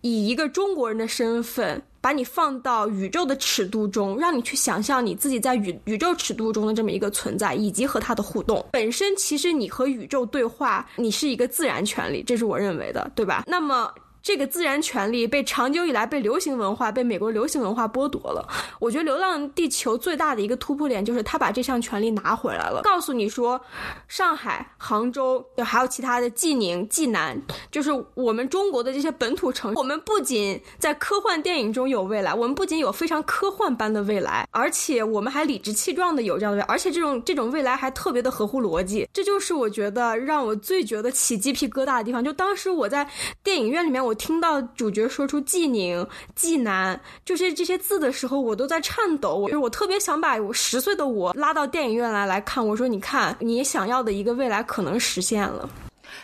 [0.00, 8.64] 以一个中国人的身份，把你放到宇宙的尺度中，让你去想象你自己在宇宇宙尺度中的这么一个存在，以及和它的互动。
[8.72, 13.44] 本身其实你和宇宙对话，你是一个自然权利，这是我认为的，对吧？
[13.46, 13.92] 那么。
[14.22, 18.46] 这个自然权利被长久以来被流行文化、被美国流行文化剥夺了。
[18.78, 23.60] 我觉得《流浪地球》最大的一个突破点就是他把这项权利拿回来了，告诉你说，
[24.08, 39.08] 上海、杭州，还有其他的济宁、济南，就是我们中国的这些本土城市，我们不仅在科幻电影中有未来，我们不仅有非常科幻般的未来，而且我们还理直气壮的有这样的未来，而且这种这种未来还特别的合乎逻辑。
[39.12, 42.22] 这就是我觉得让我最觉得起鸡皮疙瘩的地方。
[42.22, 43.08] 就当时我在
[43.42, 44.09] 电影院里面，我。
[44.10, 49.36] 我听到主角说出济宁、济南，就是这些字的时候，我都在颤抖。
[49.36, 52.66] 我就我特别想把我十岁的我拉到电影院来来看。
[52.66, 55.70] 我说：“你看，你想要的一个未来可能实现了。”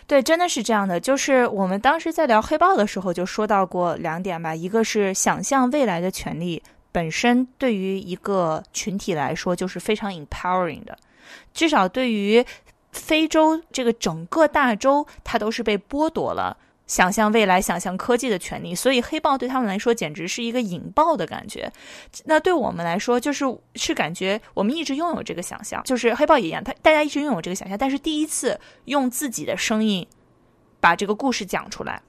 [0.08, 0.98] 对，真的是这样的。
[0.98, 10.98] 就是我们当时在聊黑豹的时候就说到过两点吧，一个是想象未来的权利本身对于一个群体来说就是非常 empowering 的，
[11.54, 12.44] 至少对于
[12.90, 16.56] 非洲这个整个大洲，它都是被剥夺了。
[16.86, 21.72] 想象未来、想象科技的权利，所以黑豹对他们来说简直是一个引爆的感觉。
[22.24, 23.44] 那对我们来说，就是
[23.74, 30.06] 是感觉我们一直拥有这个想象，就是黑豹也一样，他大家一直拥有这个想象，但是第一次用自己的声音
[30.80, 32.00] 把这个故事讲出来，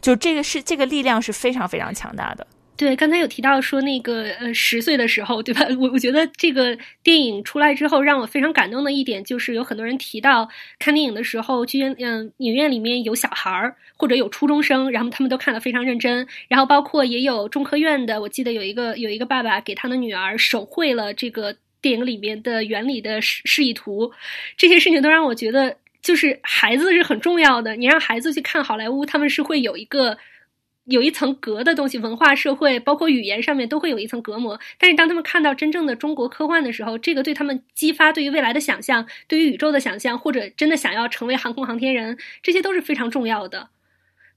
[0.00, 2.46] 就这个是这个力量是非常非常强大的。
[2.74, 5.64] 对，刚才有提到说那个呃十岁的时候，对吧？
[5.78, 10.48] 我我觉得这个电影出来之后，让我非常感动的一点就是有很多人提到
[10.80, 16.26] 看电影的时候，剧院嗯影院里面有小孩儿或者有初中生，然后他们都看得非常认真。
[16.48, 24.10] 然后包括也有中科院的，我记得有一个有一个爸爸给他的女儿手绘了这个电影里面的原理的示示意图，
[24.56, 27.76] 这些事情都让我觉得就是孩子是很重要的。
[27.76, 30.18] 你让孩子去看好莱坞，他们是会有一个。
[30.84, 34.58] 有一层隔的东西，文化、社会，包括语言上面都会有一层隔膜。
[34.78, 43.68] 但是当他们看到真正的中国科幻的时候，这个对他们激发对于未来的想象，对于宇宙的想象，或者真的想要成为航空航天人，这些都是非常重要的。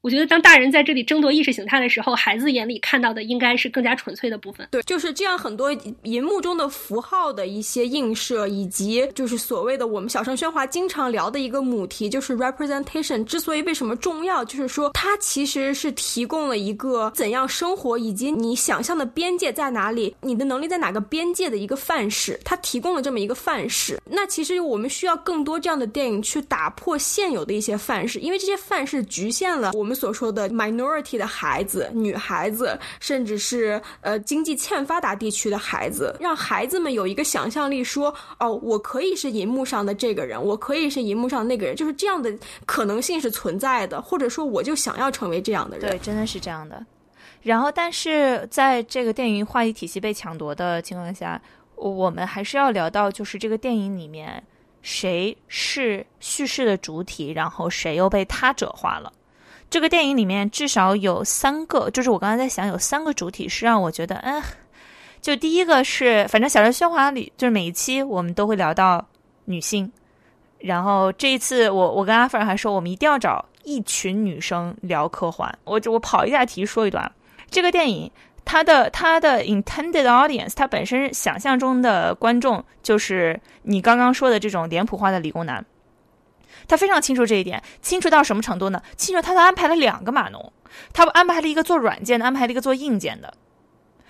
[0.06, 4.68] 我觉得，当大人在这里争夺意识形态的时候，孩子眼里看到的应该是更加纯粹的部分。
[4.70, 5.36] 对，就是这样。
[5.36, 5.72] 很多
[6.04, 13.24] 银幕中的符号的一些映射，以及就是所谓的我们小声喧哗经常聊的一个母题，就是 representation。
[13.24, 22.40] 之所以为什么重要，就是说它其实是提供了一个怎样生活，以及你想象的边界在哪里，你的能力在哪个边界的一个范式。
[22.46, 24.00] 它提供了这么一个范式。
[24.08, 29.95] 那其实我们需要更多这样的电影去打破现有的一些范式，因为这些范式局限了我们。
[29.96, 42.32] 所说的 minority 的孩子、女孩子，甚至是呃经济欠发达地区的孩子，让孩子们有一个想象力，说哦，我可以是银幕上的这个人，我可以是银幕上那个人，就是这样的
[42.66, 45.90] 可能性是存在的，或者说我就想要成为这样的人。
[45.90, 46.86] 对，真的是这样的。
[47.42, 51.40] 然后，但是在这个电影话语体系被抢夺的情况下，
[51.76, 54.44] 我们还是要聊到，就是这个电影里面
[54.82, 59.14] 谁是叙事的主体，然后谁又被他者化了。
[59.76, 64.42] 这个电影里面至少有三个，就是我刚才在想，有三个主体是让我觉得，嗯，
[65.20, 69.06] 就第一个是，反正《小人喧哗》里，就是每一期我们都会聊到
[69.44, 69.92] 女性，
[70.60, 75.54] 然后这一次我我跟阿凡还说，我们一定要找一群女生聊科幻。
[75.66, 77.12] 我我跑一下题说一段，
[77.52, 78.10] 这个电影
[78.46, 85.66] 它的它的 intended audience，它本身想象中的观众就是你刚刚说的这种脸谱化的理工男。
[86.68, 88.82] 他非常清楚这一点，清楚到什么程度呢？
[88.98, 90.54] 清楚他都安排了两个码农，
[90.94, 93.34] 他安排了一个做软件的，安排了一个做硬件的。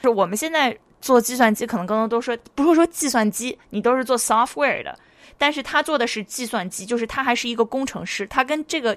[0.02, 4.98] 就我们现在做计算机，可能更多都说不是说计算机，你都是做 software 的，
[5.38, 8.96] 但是他做的是计算机，就是他还是一个工程师，他跟这个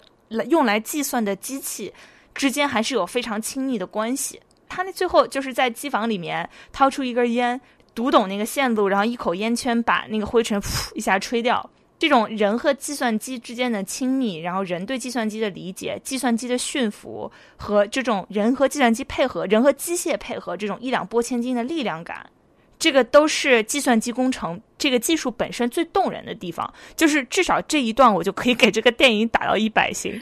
[0.51, 1.93] 用来计算的机器
[2.35, 4.41] 之间还是有非常亲密的关系。
[4.69, 7.59] 他那最后就是在机房里面掏出一根烟，
[7.95, 11.71] 读懂那个线路，然后一口烟圈把那个灰尘噗一下吹掉。
[11.99, 22.31] 这种人和计算机之间的亲密，然后人对计算机的理解，计算机的驯服和这种人和计算机配合、人和机械配合这种一两拨千斤的力量感，
[22.79, 26.73] 这个都是计算机工程这个技术本身最动人的地方。
[26.95, 30.17] 就是至少这一段，我就可以给这个电影打到一百星。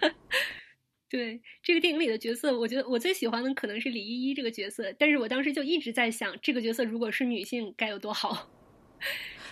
[1.08, 8.48] 对这个电影里的角色，我觉得我最喜欢的可能是李依依这个角色，但是我当时就一直在想，这个角色如果是女性该有多好。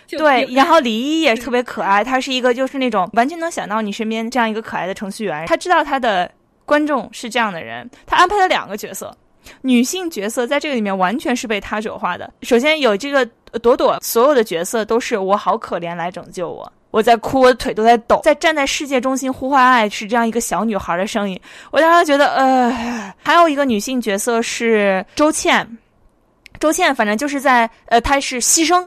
[0.17, 6.29] 对，然后李依依也特别可爱，她是一个就是那种完全能想到你身边这样一个可爱的程序员，她知道她的
[6.65, 9.15] 观众是这样的人，她安排了两个角色，
[9.61, 12.31] 女性角色在这个里面完全是被他者化的。
[12.43, 13.25] 首先有这个
[13.59, 21.39] 朵朵，所有的角色都是我好可怜来拯救我，我在哭，我的腿都在抖，在站在世界中心呼唤爱，是这样一个小女孩的声音。
[21.71, 25.77] 我当时觉得，呃，还有一个女性角色是周倩，
[26.59, 28.85] 周倩反正就是在呃，她是牺牲。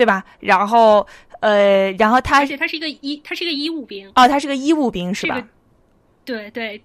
[0.00, 0.24] 对吧？
[0.38, 1.06] 然后，
[1.40, 4.10] 呃，然后他，而且他是一个医，他是一个医务兵。
[4.14, 5.46] 哦，他是个医务兵，是吧？
[6.24, 6.82] 对对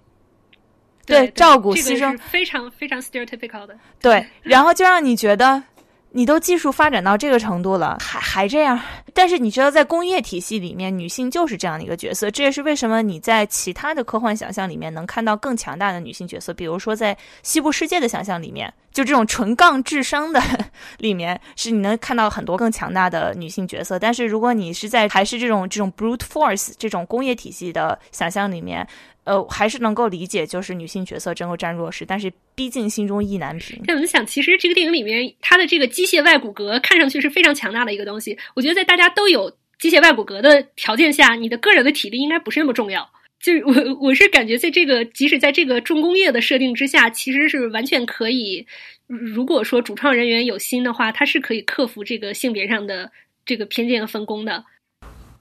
[1.06, 3.74] 对，照顾牺牲，非常非常 stereotypical 的。
[4.02, 5.62] 对， 然后就让你觉得。
[6.10, 8.80] 你都技术发展到这个程度了，还还这样？
[9.16, 12.30] 但是你知道，在工业体系里面，女性就是这样的一个角色。
[12.30, 16.52] 这也是为什么你在其他的科幻想象里面能看到更强大的女性角色。
[16.52, 20.38] 比如说，在西部世界的想象里面，就这种纯杠智商的
[21.00, 23.98] 里面，是你能看到很多更强大的女性角色。
[23.98, 28.86] 但是如果你是在还是这种这种 brute force 这种工业体系的想象里面。
[29.26, 33.82] 呃，还是能够理解，就是女性角色真够占弱势，但是毕竟心中意难平。
[33.84, 38.38] 但我们想，其实这个电影里面，它的这个机械外骨骼看上去是非常强大的一个东西。
[38.54, 43.08] 我觉得在大家它都有机械外骨骼的条件下，你的个人的体力应该不是那么重要。
[43.38, 48.66] 就是我，我是感觉在这个即使在这个重工业的设定之下，其实是完全可以。
[49.06, 53.12] 如果说主创人员有心的话，他是可以克服这个性别上的
[53.44, 54.64] 这个偏见和分工的。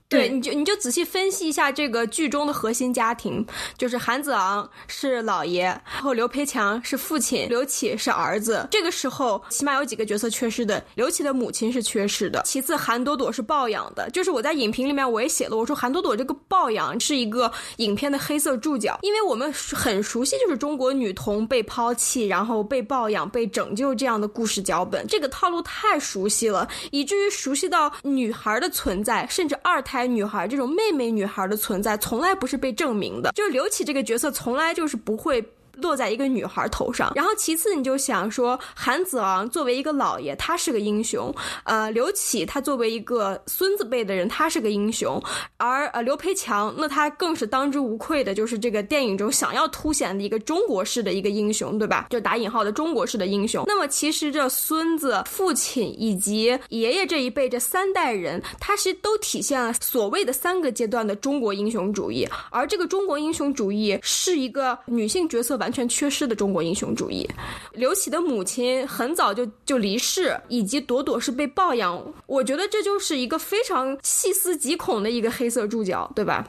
[0.08, 3.44] 对，你就你就仔细分析一下这个剧中的核心家庭，
[3.76, 8.68] 就是韩子昂是姥爷，然后刘培强是父亲，刘启是儿子。
[8.70, 12.44] 这个时候起码有几个角色缺失的，刘启的母亲是缺失的。
[12.46, 29.95] 其次，韩朵朵是抱养的，就是我在影评里面我也写了，我说韩朵朵这个抱养是一个影片的黑色注脚，因为我们很熟悉就是中国女童被抛弃，然后被抱养、被拯救这样的故事脚本，这个套路太熟悉了，以至于熟悉到女孩的存在，甚至二胎。
[30.04, 33.32] 女孩这种妹妹女孩的存在，从来不是被证明的。
[33.32, 35.42] 就刘启这个角色，从来就是不会。
[35.78, 45.22] 落在一个女孩头上，然后其次你就想说，韩子昂作为一个老爷，他是个英雄，呃，刘启他作为一个孙子辈的人，他是个英雄，
[45.58, 52.08] 而呃刘培强，那他更是当之无愧的，就是这个电影中想要凸显的一个中国式的一个英雄，对吧？
[52.10, 53.64] 就打引号的中国式的英雄。
[53.68, 65.65] 那么其实这孙子、父亲以及爷爷这一辈这三代人，他是都体现了所谓的三个阶段的中国英雄主义，而这个中国英雄主义是一个女性角色吧。
[65.66, 67.28] 完全缺失的中国英雄主义。
[67.72, 76.48] 刘启的母亲很早就就离世，以及朵朵是被抱养，我觉得这就是一个非常细思极恐的一个黑色注脚，对吧？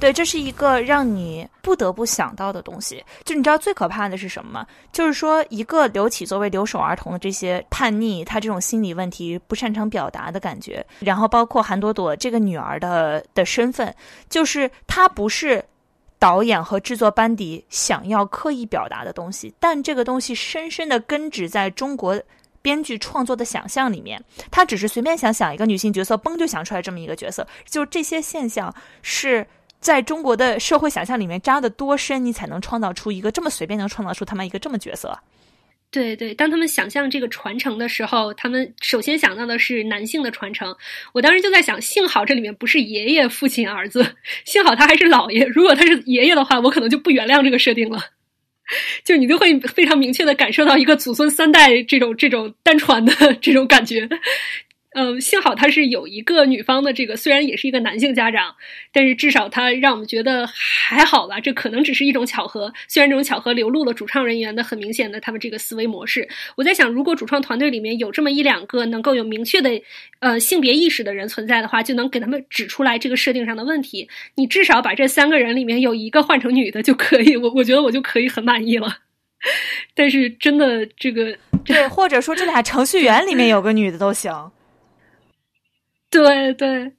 [0.00, 3.02] 对，这是一个让你不得不想到的东西。
[3.24, 4.66] 就你知道最可怕的是什么吗？
[4.92, 13.94] 就是说，一个刘启作为留守儿童的这些叛逆，他这种心理问题不擅长表达的感觉，然后包括韩朵朵这个女儿的的身份，
[14.28, 15.64] 就是她不是。
[16.18, 22.20] 导演和制作班底想要刻意表达的东西，但这个东西深深的根植在中国
[22.62, 24.22] 编剧创作的想象里面。
[24.50, 27.46] 他只是随便想想一个女性角色，嘣就想出来这么一个角色。
[27.64, 29.46] 就这些现象是
[29.80, 35.16] 在中国的社会想象里面扎得多深，你才能创造出一个这么随便能创造出他们一个这么角色。
[35.90, 40.76] 对对，当他们想象这个传承的时候，他们首先想到的是男性的传承。
[41.14, 44.04] 我当时就在想，幸好这里面不是爷爷、父亲、儿子，
[44.44, 45.46] 幸好他还是姥爷。
[45.46, 47.98] 如果他是爷爷的话，我可能就不原谅这个设定了。
[49.04, 54.08] 就你就会非常明确的感受到一个祖孙三代这种这种单传的 这种感觉。
[54.98, 58.56] 嗯，幸好他是有一个女方的这个，虽然也是一个男性家长，
[58.90, 61.38] 但是至少他让我们觉得还好吧。
[61.38, 66.26] 这可能只是一种巧合，虽然这种巧合流露了主创人员的很明显的他们这个思维模式。
[66.56, 69.70] 我在想，如果主创团队里面有这么一两个能够有明确的
[70.20, 74.08] 呃性别意识的人存在的话，就能给他们指出来这个设定上的问题。
[74.36, 78.96] 你至少把这三个人里面有一个换成女的就可以，我我觉得我就可以很满意了。
[79.94, 81.36] 但是真的这个
[81.66, 84.32] 对，或者说这俩程序员里面有个女的都行。
[86.22, 86.96] 对对。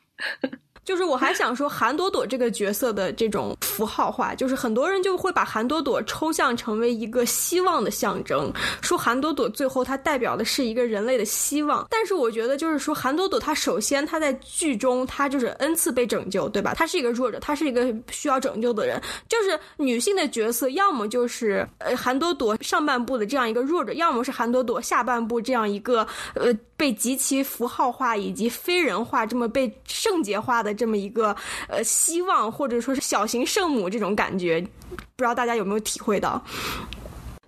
[0.88, 8.50] 就是我还想说韩朵朵这个角色的这种符号化，就是很多人就会把韩朵朵抽象成为一个希望的象征，
[8.82, 11.86] 说韩朵朵最后她代表的是一个人类的希望。
[11.90, 16.74] 但是我觉得就是说韩朵朵她首先她在剧中她就是 n 次被拯救，对吧？
[16.74, 19.02] 她是一个弱者，她是一个需要拯救的人。
[19.28, 30.77] 就是女性的角色，要么就是呃韩朵朵上半部的这样一个弱者，要么是韩朵朵下半部这样一个呃被极其符号化以及非人化这么被圣洁化的。
[30.78, 31.36] 这么一个
[31.68, 34.62] 呃希望，或者说是小型圣母这种感觉，
[34.92, 36.42] 不知道大家有没有体会到？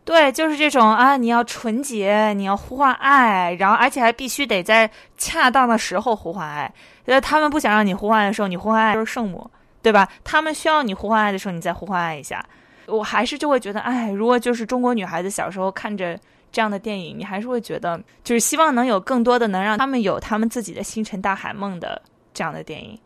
[0.03, 6.73] 对，就是这种啊，你要纯洁，你要呼唤爱，然后而且还必须得在恰当的时候呼唤爱。
[7.05, 9.47] 呃，他们不想让你呼唤的时候，你呼唤爱就是圣母，
[9.83, 10.09] 对吧？
[10.23, 12.43] 他们需要你呼唤爱的时候，你再呼唤爱一下。
[12.87, 16.19] 我还是就会觉得，哎，如果就是中国女孩子小时候看着
[16.51, 22.01] 这样的电影，你还是会觉得，就是希望能有更多的能让他们有他们自己的星辰大海梦的
[22.39, 22.97] 这样的电影。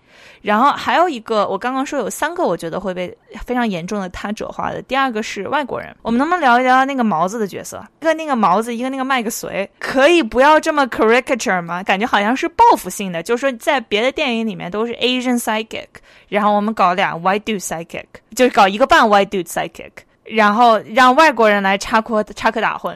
[0.44, 4.80] 然后还有一个，我刚刚说有三个，我觉得会被非常严重的他者化的。
[4.84, 7.84] 第二个是外国人，我们能不能聊一聊那个毛子的角色？
[8.00, 11.82] 一个那个毛子，一个那个麦克隋，可以不要这么 caricature 吗？
[11.82, 15.88] 感觉好像是报复性的，就是说在别的电影里面都是 Asian psychic，
[16.30, 18.06] 然后我们搞俩 white dude psychic，
[18.36, 19.92] 就是搞一个半 white dude psychic，
[20.26, 22.96] 然后让外国人来插科插科打诨。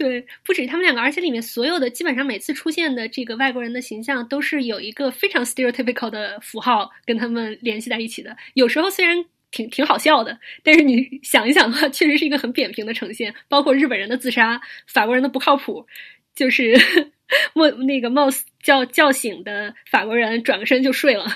[0.00, 8.34] 对，不止他们两个，而且里面所有的基本上每次出现的这个外国人的形象，都是有一个非常 stereotypical 的符号跟他们联系在一起的。
[8.54, 13.34] 有时候虽然挺挺好笑的，但是你 想一想的话，确实是一个很扁平的呈现。
[13.46, 15.86] 包括日本人的自杀，法国人的不靠谱，
[16.34, 16.74] 就是
[17.52, 21.26] 莫那个貌似叫叫醒的法国人转个身就睡了，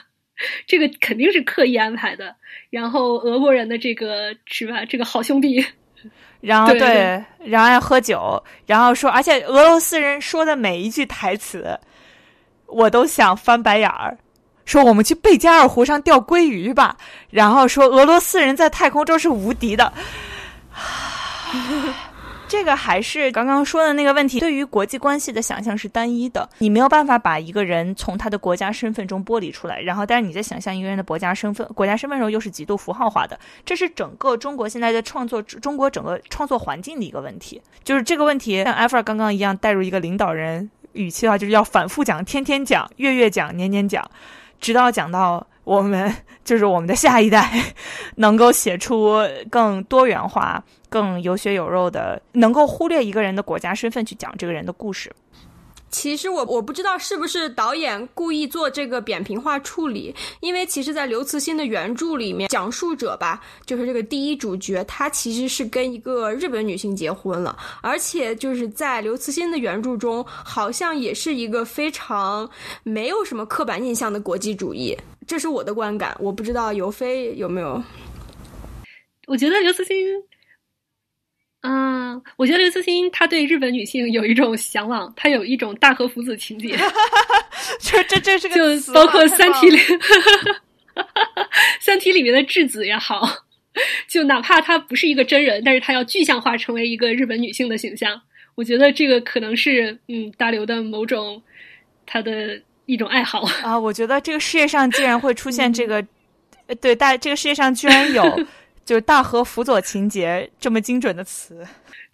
[0.67, 2.37] 这个肯定是刻意安排的。
[2.71, 5.63] 然后俄国人的这个是吧，这个好兄弟。
[6.45, 11.79] 然后对，然后要喝酒，然后说，而且俄罗斯人说的每一句台词，
[12.67, 14.19] 我都想翻白眼儿。
[14.67, 16.97] 说我们去贝加尔湖上钓鲑鱼吧，
[17.31, 19.93] 然后说俄罗斯人在太空中是无敌的。
[22.47, 29.81] 这个还是刚刚说的那个问题，对于国际关系的想象是单一的，你没有办法把一个人从他的国家身份中剥离出来。
[29.81, 33.39] 然后，但是你在想象一个人的国家身份、国家身份时候，又是极度符号化的。
[33.65, 37.61] 这是整个中国现在的创作，中国整个创作环境的一个问题。
[37.83, 44.09] 就是这个问题，像艾弗尔刚刚一样，带入一个领导人语气的话，就是要反复讲、天天讲、月月讲、年年讲，
[44.61, 47.51] 直到讲到我们就是我们的下一代
[48.17, 49.19] 能够写出
[49.51, 50.63] 更多元化。
[50.91, 55.13] 更有血有肉的，能够忽略一个人的国家身份去讲这个人的故事。
[55.95, 72.51] 其实我我不知道是不是导演故意做这个扁平化处理，因为其实，在刘慈欣的原著里面，讲述者吧，就是这个第一主角，他其实是跟一个日本女性结婚了，而且就是在刘慈欣的原著中，好像也是一个非常
[72.83, 76.17] 没有什么刻板印象的国际主义，这是我的观感。
[76.19, 77.81] 我不知道尤飞有没有？
[79.29, 79.97] 我觉得刘慈欣。
[81.67, 86.77] 嗯，我觉得刘慈欣他对日本女性有一种向往，他有一种大和福子情节。
[87.81, 89.79] 这这这是个就包括《三体》里，
[91.81, 93.27] 《三体》里面的质子也好，
[94.07, 98.21] 就哪怕他不是一个真人，但是他要具象化成为一个日本女性的形象。
[98.57, 101.43] 我觉得这个可能是嗯大刘的某种
[102.05, 103.79] 他的一种爱好啊。
[103.79, 106.07] 我觉得这个世界上竟然会出现这个，
[106.79, 108.23] 对大这个世界上居然有。
[108.85, 111.67] 就是大和辅佐情节这么精准的词，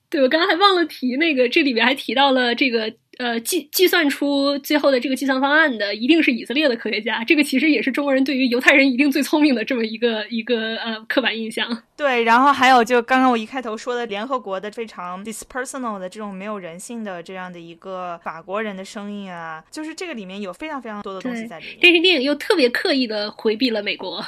[0.09, 11.83] 对我刚刚还忘了提那个，这里边还提到了这个呃计计算出最后的这个计算方案的一定是以色列的科学家，这个其实也是中国人对于犹太人一定最聪明的这么一个一个呃刻板印象。
[11.97, 21.79] 对，然后还有就刚刚我一开头说的联合国的非常 dispersonal 的这种没有人性的这样的一个法国人的声音啊，就是这个里面有非常非常多的东西在里面。
[21.79, 24.25] 电视电影又特别刻意的回避了美国。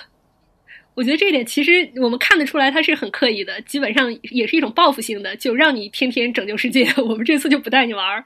[0.94, 6.84] 我觉得这一点其实我们看得出来，他是很刻意的，基本上也是一种报复性的，就让你天天拯救世界。
[7.02, 8.24] 我们这次就不带你玩儿，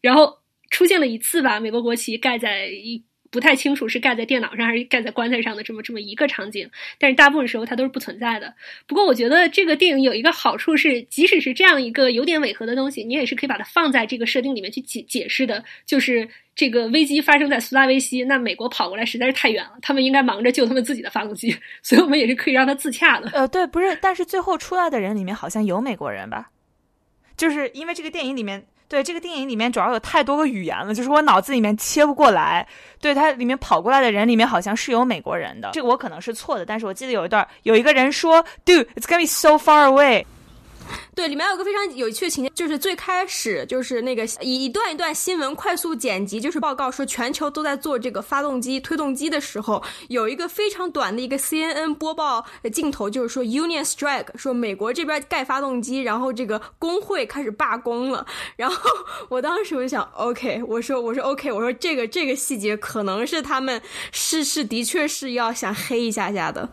[0.00, 0.38] 然后
[0.70, 6.68] 出现了一次吧，美国国旗盖在一不太清楚是盖在电脑上还是盖在棺材上的这么这么一个场景，
[6.98, 8.54] 但是大部分时候它都是不存在的。
[8.86, 15.62] 不过我觉得这个电影有一个好处是，即使是这样一个有点违和的东西，你也是可以把它放在这个设定里面去解解释的。
[15.84, 23.30] 就是这个危机发生在苏拉威西，那美国跑过来实在是太远了，他们应该忙着救他们自己的发动机， 所以我们也是可以让它自洽的。
[23.34, 26.50] 呃，对，不是，但是最后出来的人里面好像有美国人吧？
[27.36, 28.66] 就是因为这个电影里面。
[28.88, 32.66] 对这个电影里面主要有太多个语言了，就是我脑子里面切不过来。
[33.00, 40.24] 对它里面跑过来的人里面好像是有美国人的，这个我可能是错的，但是我记得有一段有一个人说，Do it's gonna be so far away。
[41.14, 58.24] 对，里面有个非常有趣的情节，就是最开始就是那个一段一段新闻快速剪辑，就是报告说全球都在做这个发动机推动机的时候，有一个非常短的一个 CNN 播报的镜头，就是说 Union Strike，说美国这边盖发动机，然后这个工会开始罢工了。
[58.56, 58.90] 然后
[59.28, 63.80] 我当时我就想，OK，我说我说 OK，我说这个这个细节可能是他们
[64.12, 66.68] 是是的确是要想黑一下下的。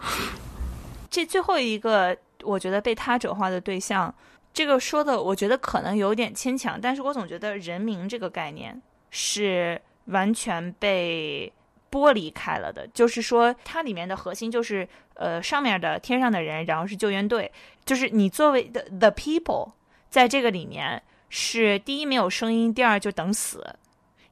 [1.09, 2.15] 这最后一个。
[2.45, 4.13] 我觉得被他者化的对象，
[4.53, 11.51] 这个说的我觉得可能有点牵强，但是我总觉得人民这个概念是完全被
[11.91, 12.87] 剥离开了的。
[12.93, 17.51] 就是说，它里面的核心就是呃上面的天上的人，然后是救援队，
[17.83, 19.71] 就是你作为的 the people，
[20.09, 23.75] 在这个里面是第一没有声音，第二就等死。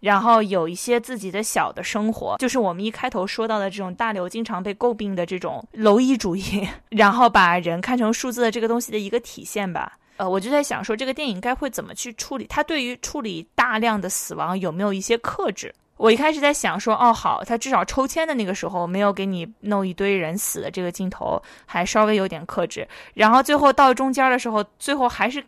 [0.03, 9.93] 然后有一些自己的小的生活，就是我们一开头说到的这种大刘经常被诟病的这种蝼蚁主义， 然后把人看成数字的这个东西的一个体现吧。
[10.17, 12.45] 呃，我就在想说，这个电影该会怎么去处理？
[12.47, 15.73] 他对于处理大量的死亡有没有一些克制？
[15.95, 22.85] 我一开始在想说，哦，好，他至少抽签的那个时候没有给你弄一堆人死的这个镜头，还稍微有点克制。
[23.13, 25.41] 然后最后到中间的时候，最后还是。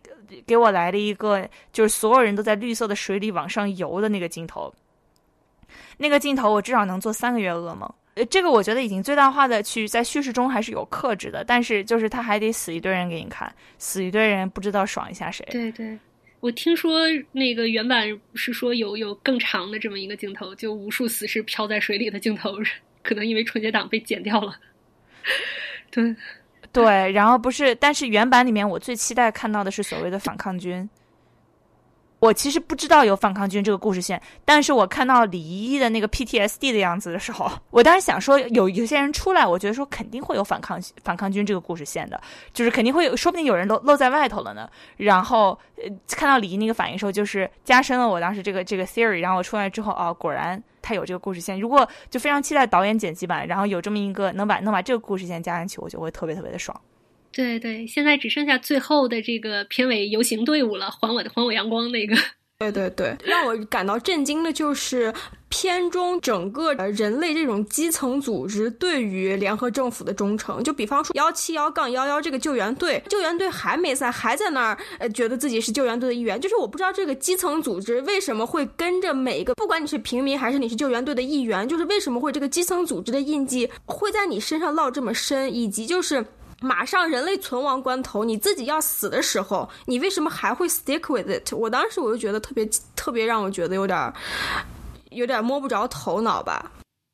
[0.45, 4.73] 给我来了一个，就是所有人都在绿色的水里往上游的那个镜头。
[5.97, 7.91] 那个镜头我至少能做三个月噩梦。
[8.15, 15.45] 呃，这个我觉得已经最大化的去在叙事中还是有克制的，但是就是他还得死一堆人给你看，死一堆人不知道爽一下谁。
[15.51, 15.97] 对对，
[16.39, 17.01] 我听说
[17.33, 22.55] 那个原版是说有有更长的这么一个镜头，就无数死尸漂在水里的镜头，
[23.03, 24.57] 可能因为春节档被剪掉了。
[25.91, 26.15] 对。
[26.75, 30.87] 对，然后不是，但是原版里面我最期待看到的是所谓的反抗军。
[32.25, 42.19] 我其实不知道有反抗军这个故事线，但是我看到李依依的那个 PTSD 的样子的时候，我当时想说有有些人出来，我觉得说肯定会有反抗反抗军这个故事线的，
[42.51, 44.67] 就是肯定会有，说不定有人都露在外头了呢。
[44.97, 49.19] 然后呃，看到李依那个反应时候，就是加深了我当时这个这个 theory。
[49.19, 50.61] 然后我出来之后，哦，果然。
[50.87, 56.79] 他有这个故事线，如果就非常期待导演剪辑版，然后有这么一个能把能把这个故事线加进去，我就会特别特别的爽。
[57.35, 62.15] 对对，现在只剩下最后的这个片尾游行队伍了，还我的还我阳光那个。
[62.57, 65.13] 对对对，让我感到震惊的就是
[65.49, 70.63] 片中整个人类这种基层组织对于联合政府的忠诚。
[70.63, 76.39] 就比方说幺七幺杠幺幺这个救援队，救援队还没在，还在那儿，呃，觉得自己是救援队的一员。
[76.39, 86.25] 就是我不知道这个基层组织为什么会跟着每一个，不管你是平民还是你是救援队的一员，就是为什么会这个基层组织的印记会在你身上烙这么深，以及就是。
[86.61, 91.53] 马上人类存亡关头，你自己要死的时候，你为什么还会 stick with it？
[91.53, 94.13] 我当时我就觉得特别特别让我觉得有点
[95.11, 96.71] 有点摸不着头脑吧。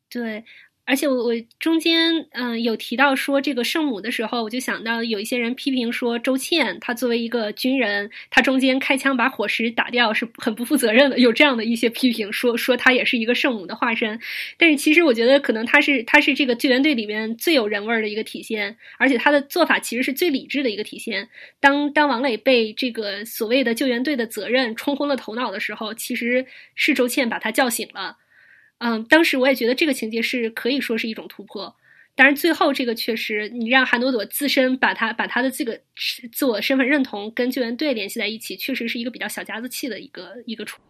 [0.09, 0.43] 对。
[0.91, 14.19] 而且我我中间嗯有提到说这个圣母的时候，我就想到有一些人批评说周倩她作为一个军人，她中间开枪把伙食打掉是很不负责任的，有这样的一些批评，说说她也是一个圣母的化身。
[14.57, 21.29] 但是其实我觉得可能她是她是这个救援队里面最有人味儿的一个体现，而且她的做法其实是最理智的一个体现。
[21.61, 28.17] 当当王磊被这个所谓的救援队的责任冲昏了头脑的时候，其实是周倩把他叫醒了。
[28.83, 31.75] 嗯，当时我也觉得这个情节是可以说是一种突破，
[32.15, 35.79] 但是最后这个确实，你让韩朵朵自身把她把她的这个
[36.31, 40.81] 自我身份认同跟救援队联系在一起，确实是一个比较小家子气的一个一个处。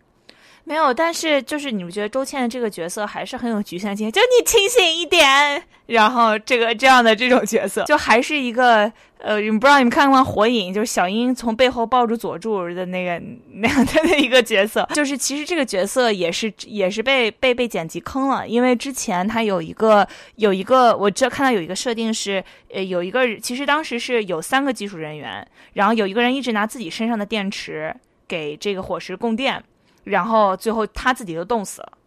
[0.64, 13.22] 没有，但是就是你们觉得周倩这个角色还是很有局限性，就你清醒一点，然后这个这样的这种角色，就还是一个呃，不知道你们看过《火影》，就是小樱从背后抱住佐助的那个
[13.54, 22.42] 那样的一个角色，就是其实这个角色也是也是被被被剪辑坑了，因为之前他有一个有一个我这看到有一个设定是
[22.72, 27.94] 呃有一个其实当时是有三个技术人员，然后有一个人一直拿自己身上的电池
[28.28, 29.62] 给这个火石供电。
[30.04, 31.98] 然后最后他自己就冻死了。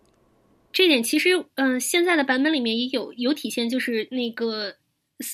[0.72, 4.74] 这点其实，嗯，现在的版本里面也有有体现，就是那个，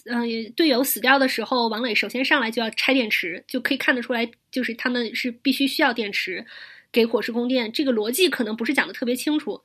[0.04, 6.44] 嗯，队友死掉的时候，王磊首先上来就要拆电池，就可以看得出来，就是他们是必须需要电池
[6.92, 7.72] 给火石供电。
[7.72, 9.62] 这个逻辑可能不是讲的特别清楚，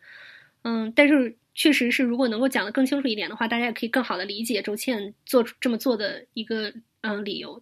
[0.64, 7.62] 嗯，但是确实是，如果能够讲的更清楚一点的话，大家也可以更好的理解周倩做这么做的一个嗯理由。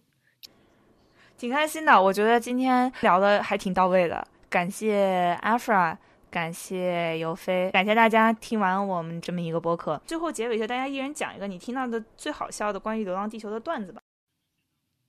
[1.36, 4.24] 挺开心的，我觉得今天聊的还挺到位的，
[4.54, 5.96] 感谢 Afra，
[6.30, 10.00] 感谢尤飞，感谢大家听完我们这么一个播客。
[10.06, 14.00] 最后结尾就大家一人讲一个你听到的最好笑的关于《流浪地球》的段子吧。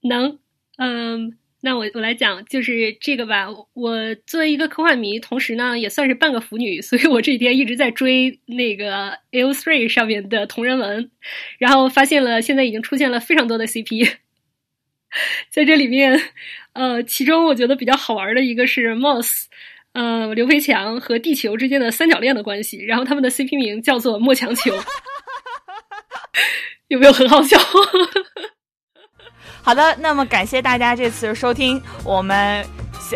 [0.02, 0.40] 能，
[0.78, 1.38] 嗯。
[1.60, 3.46] 那我我来讲，就是这个吧。
[3.72, 11.10] 我作为一个科幻迷，同时呢也算是半个腐女，所以我这几天一直在追那个 A O Three 上面的同人文，
[11.58, 14.16] 然后发现了现在已经出现了非常多的 CP，
[15.50, 16.20] 在这里面，
[16.76, 19.44] 呃，其中我觉得比较好玩的一个是 Moss，
[19.94, 24.74] 呃，刘培强和地球之间的三角恋的关系，然后他们的 CP 名叫做莫强球，
[26.88, 27.58] 有没有很好笑？
[29.62, 32.64] 好的，那么感谢大家这次收听，我们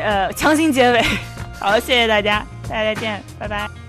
[0.01, 1.01] 呃强行结尾，
[1.61, 3.80] 好，谢谢大家，大家再见，拜拜。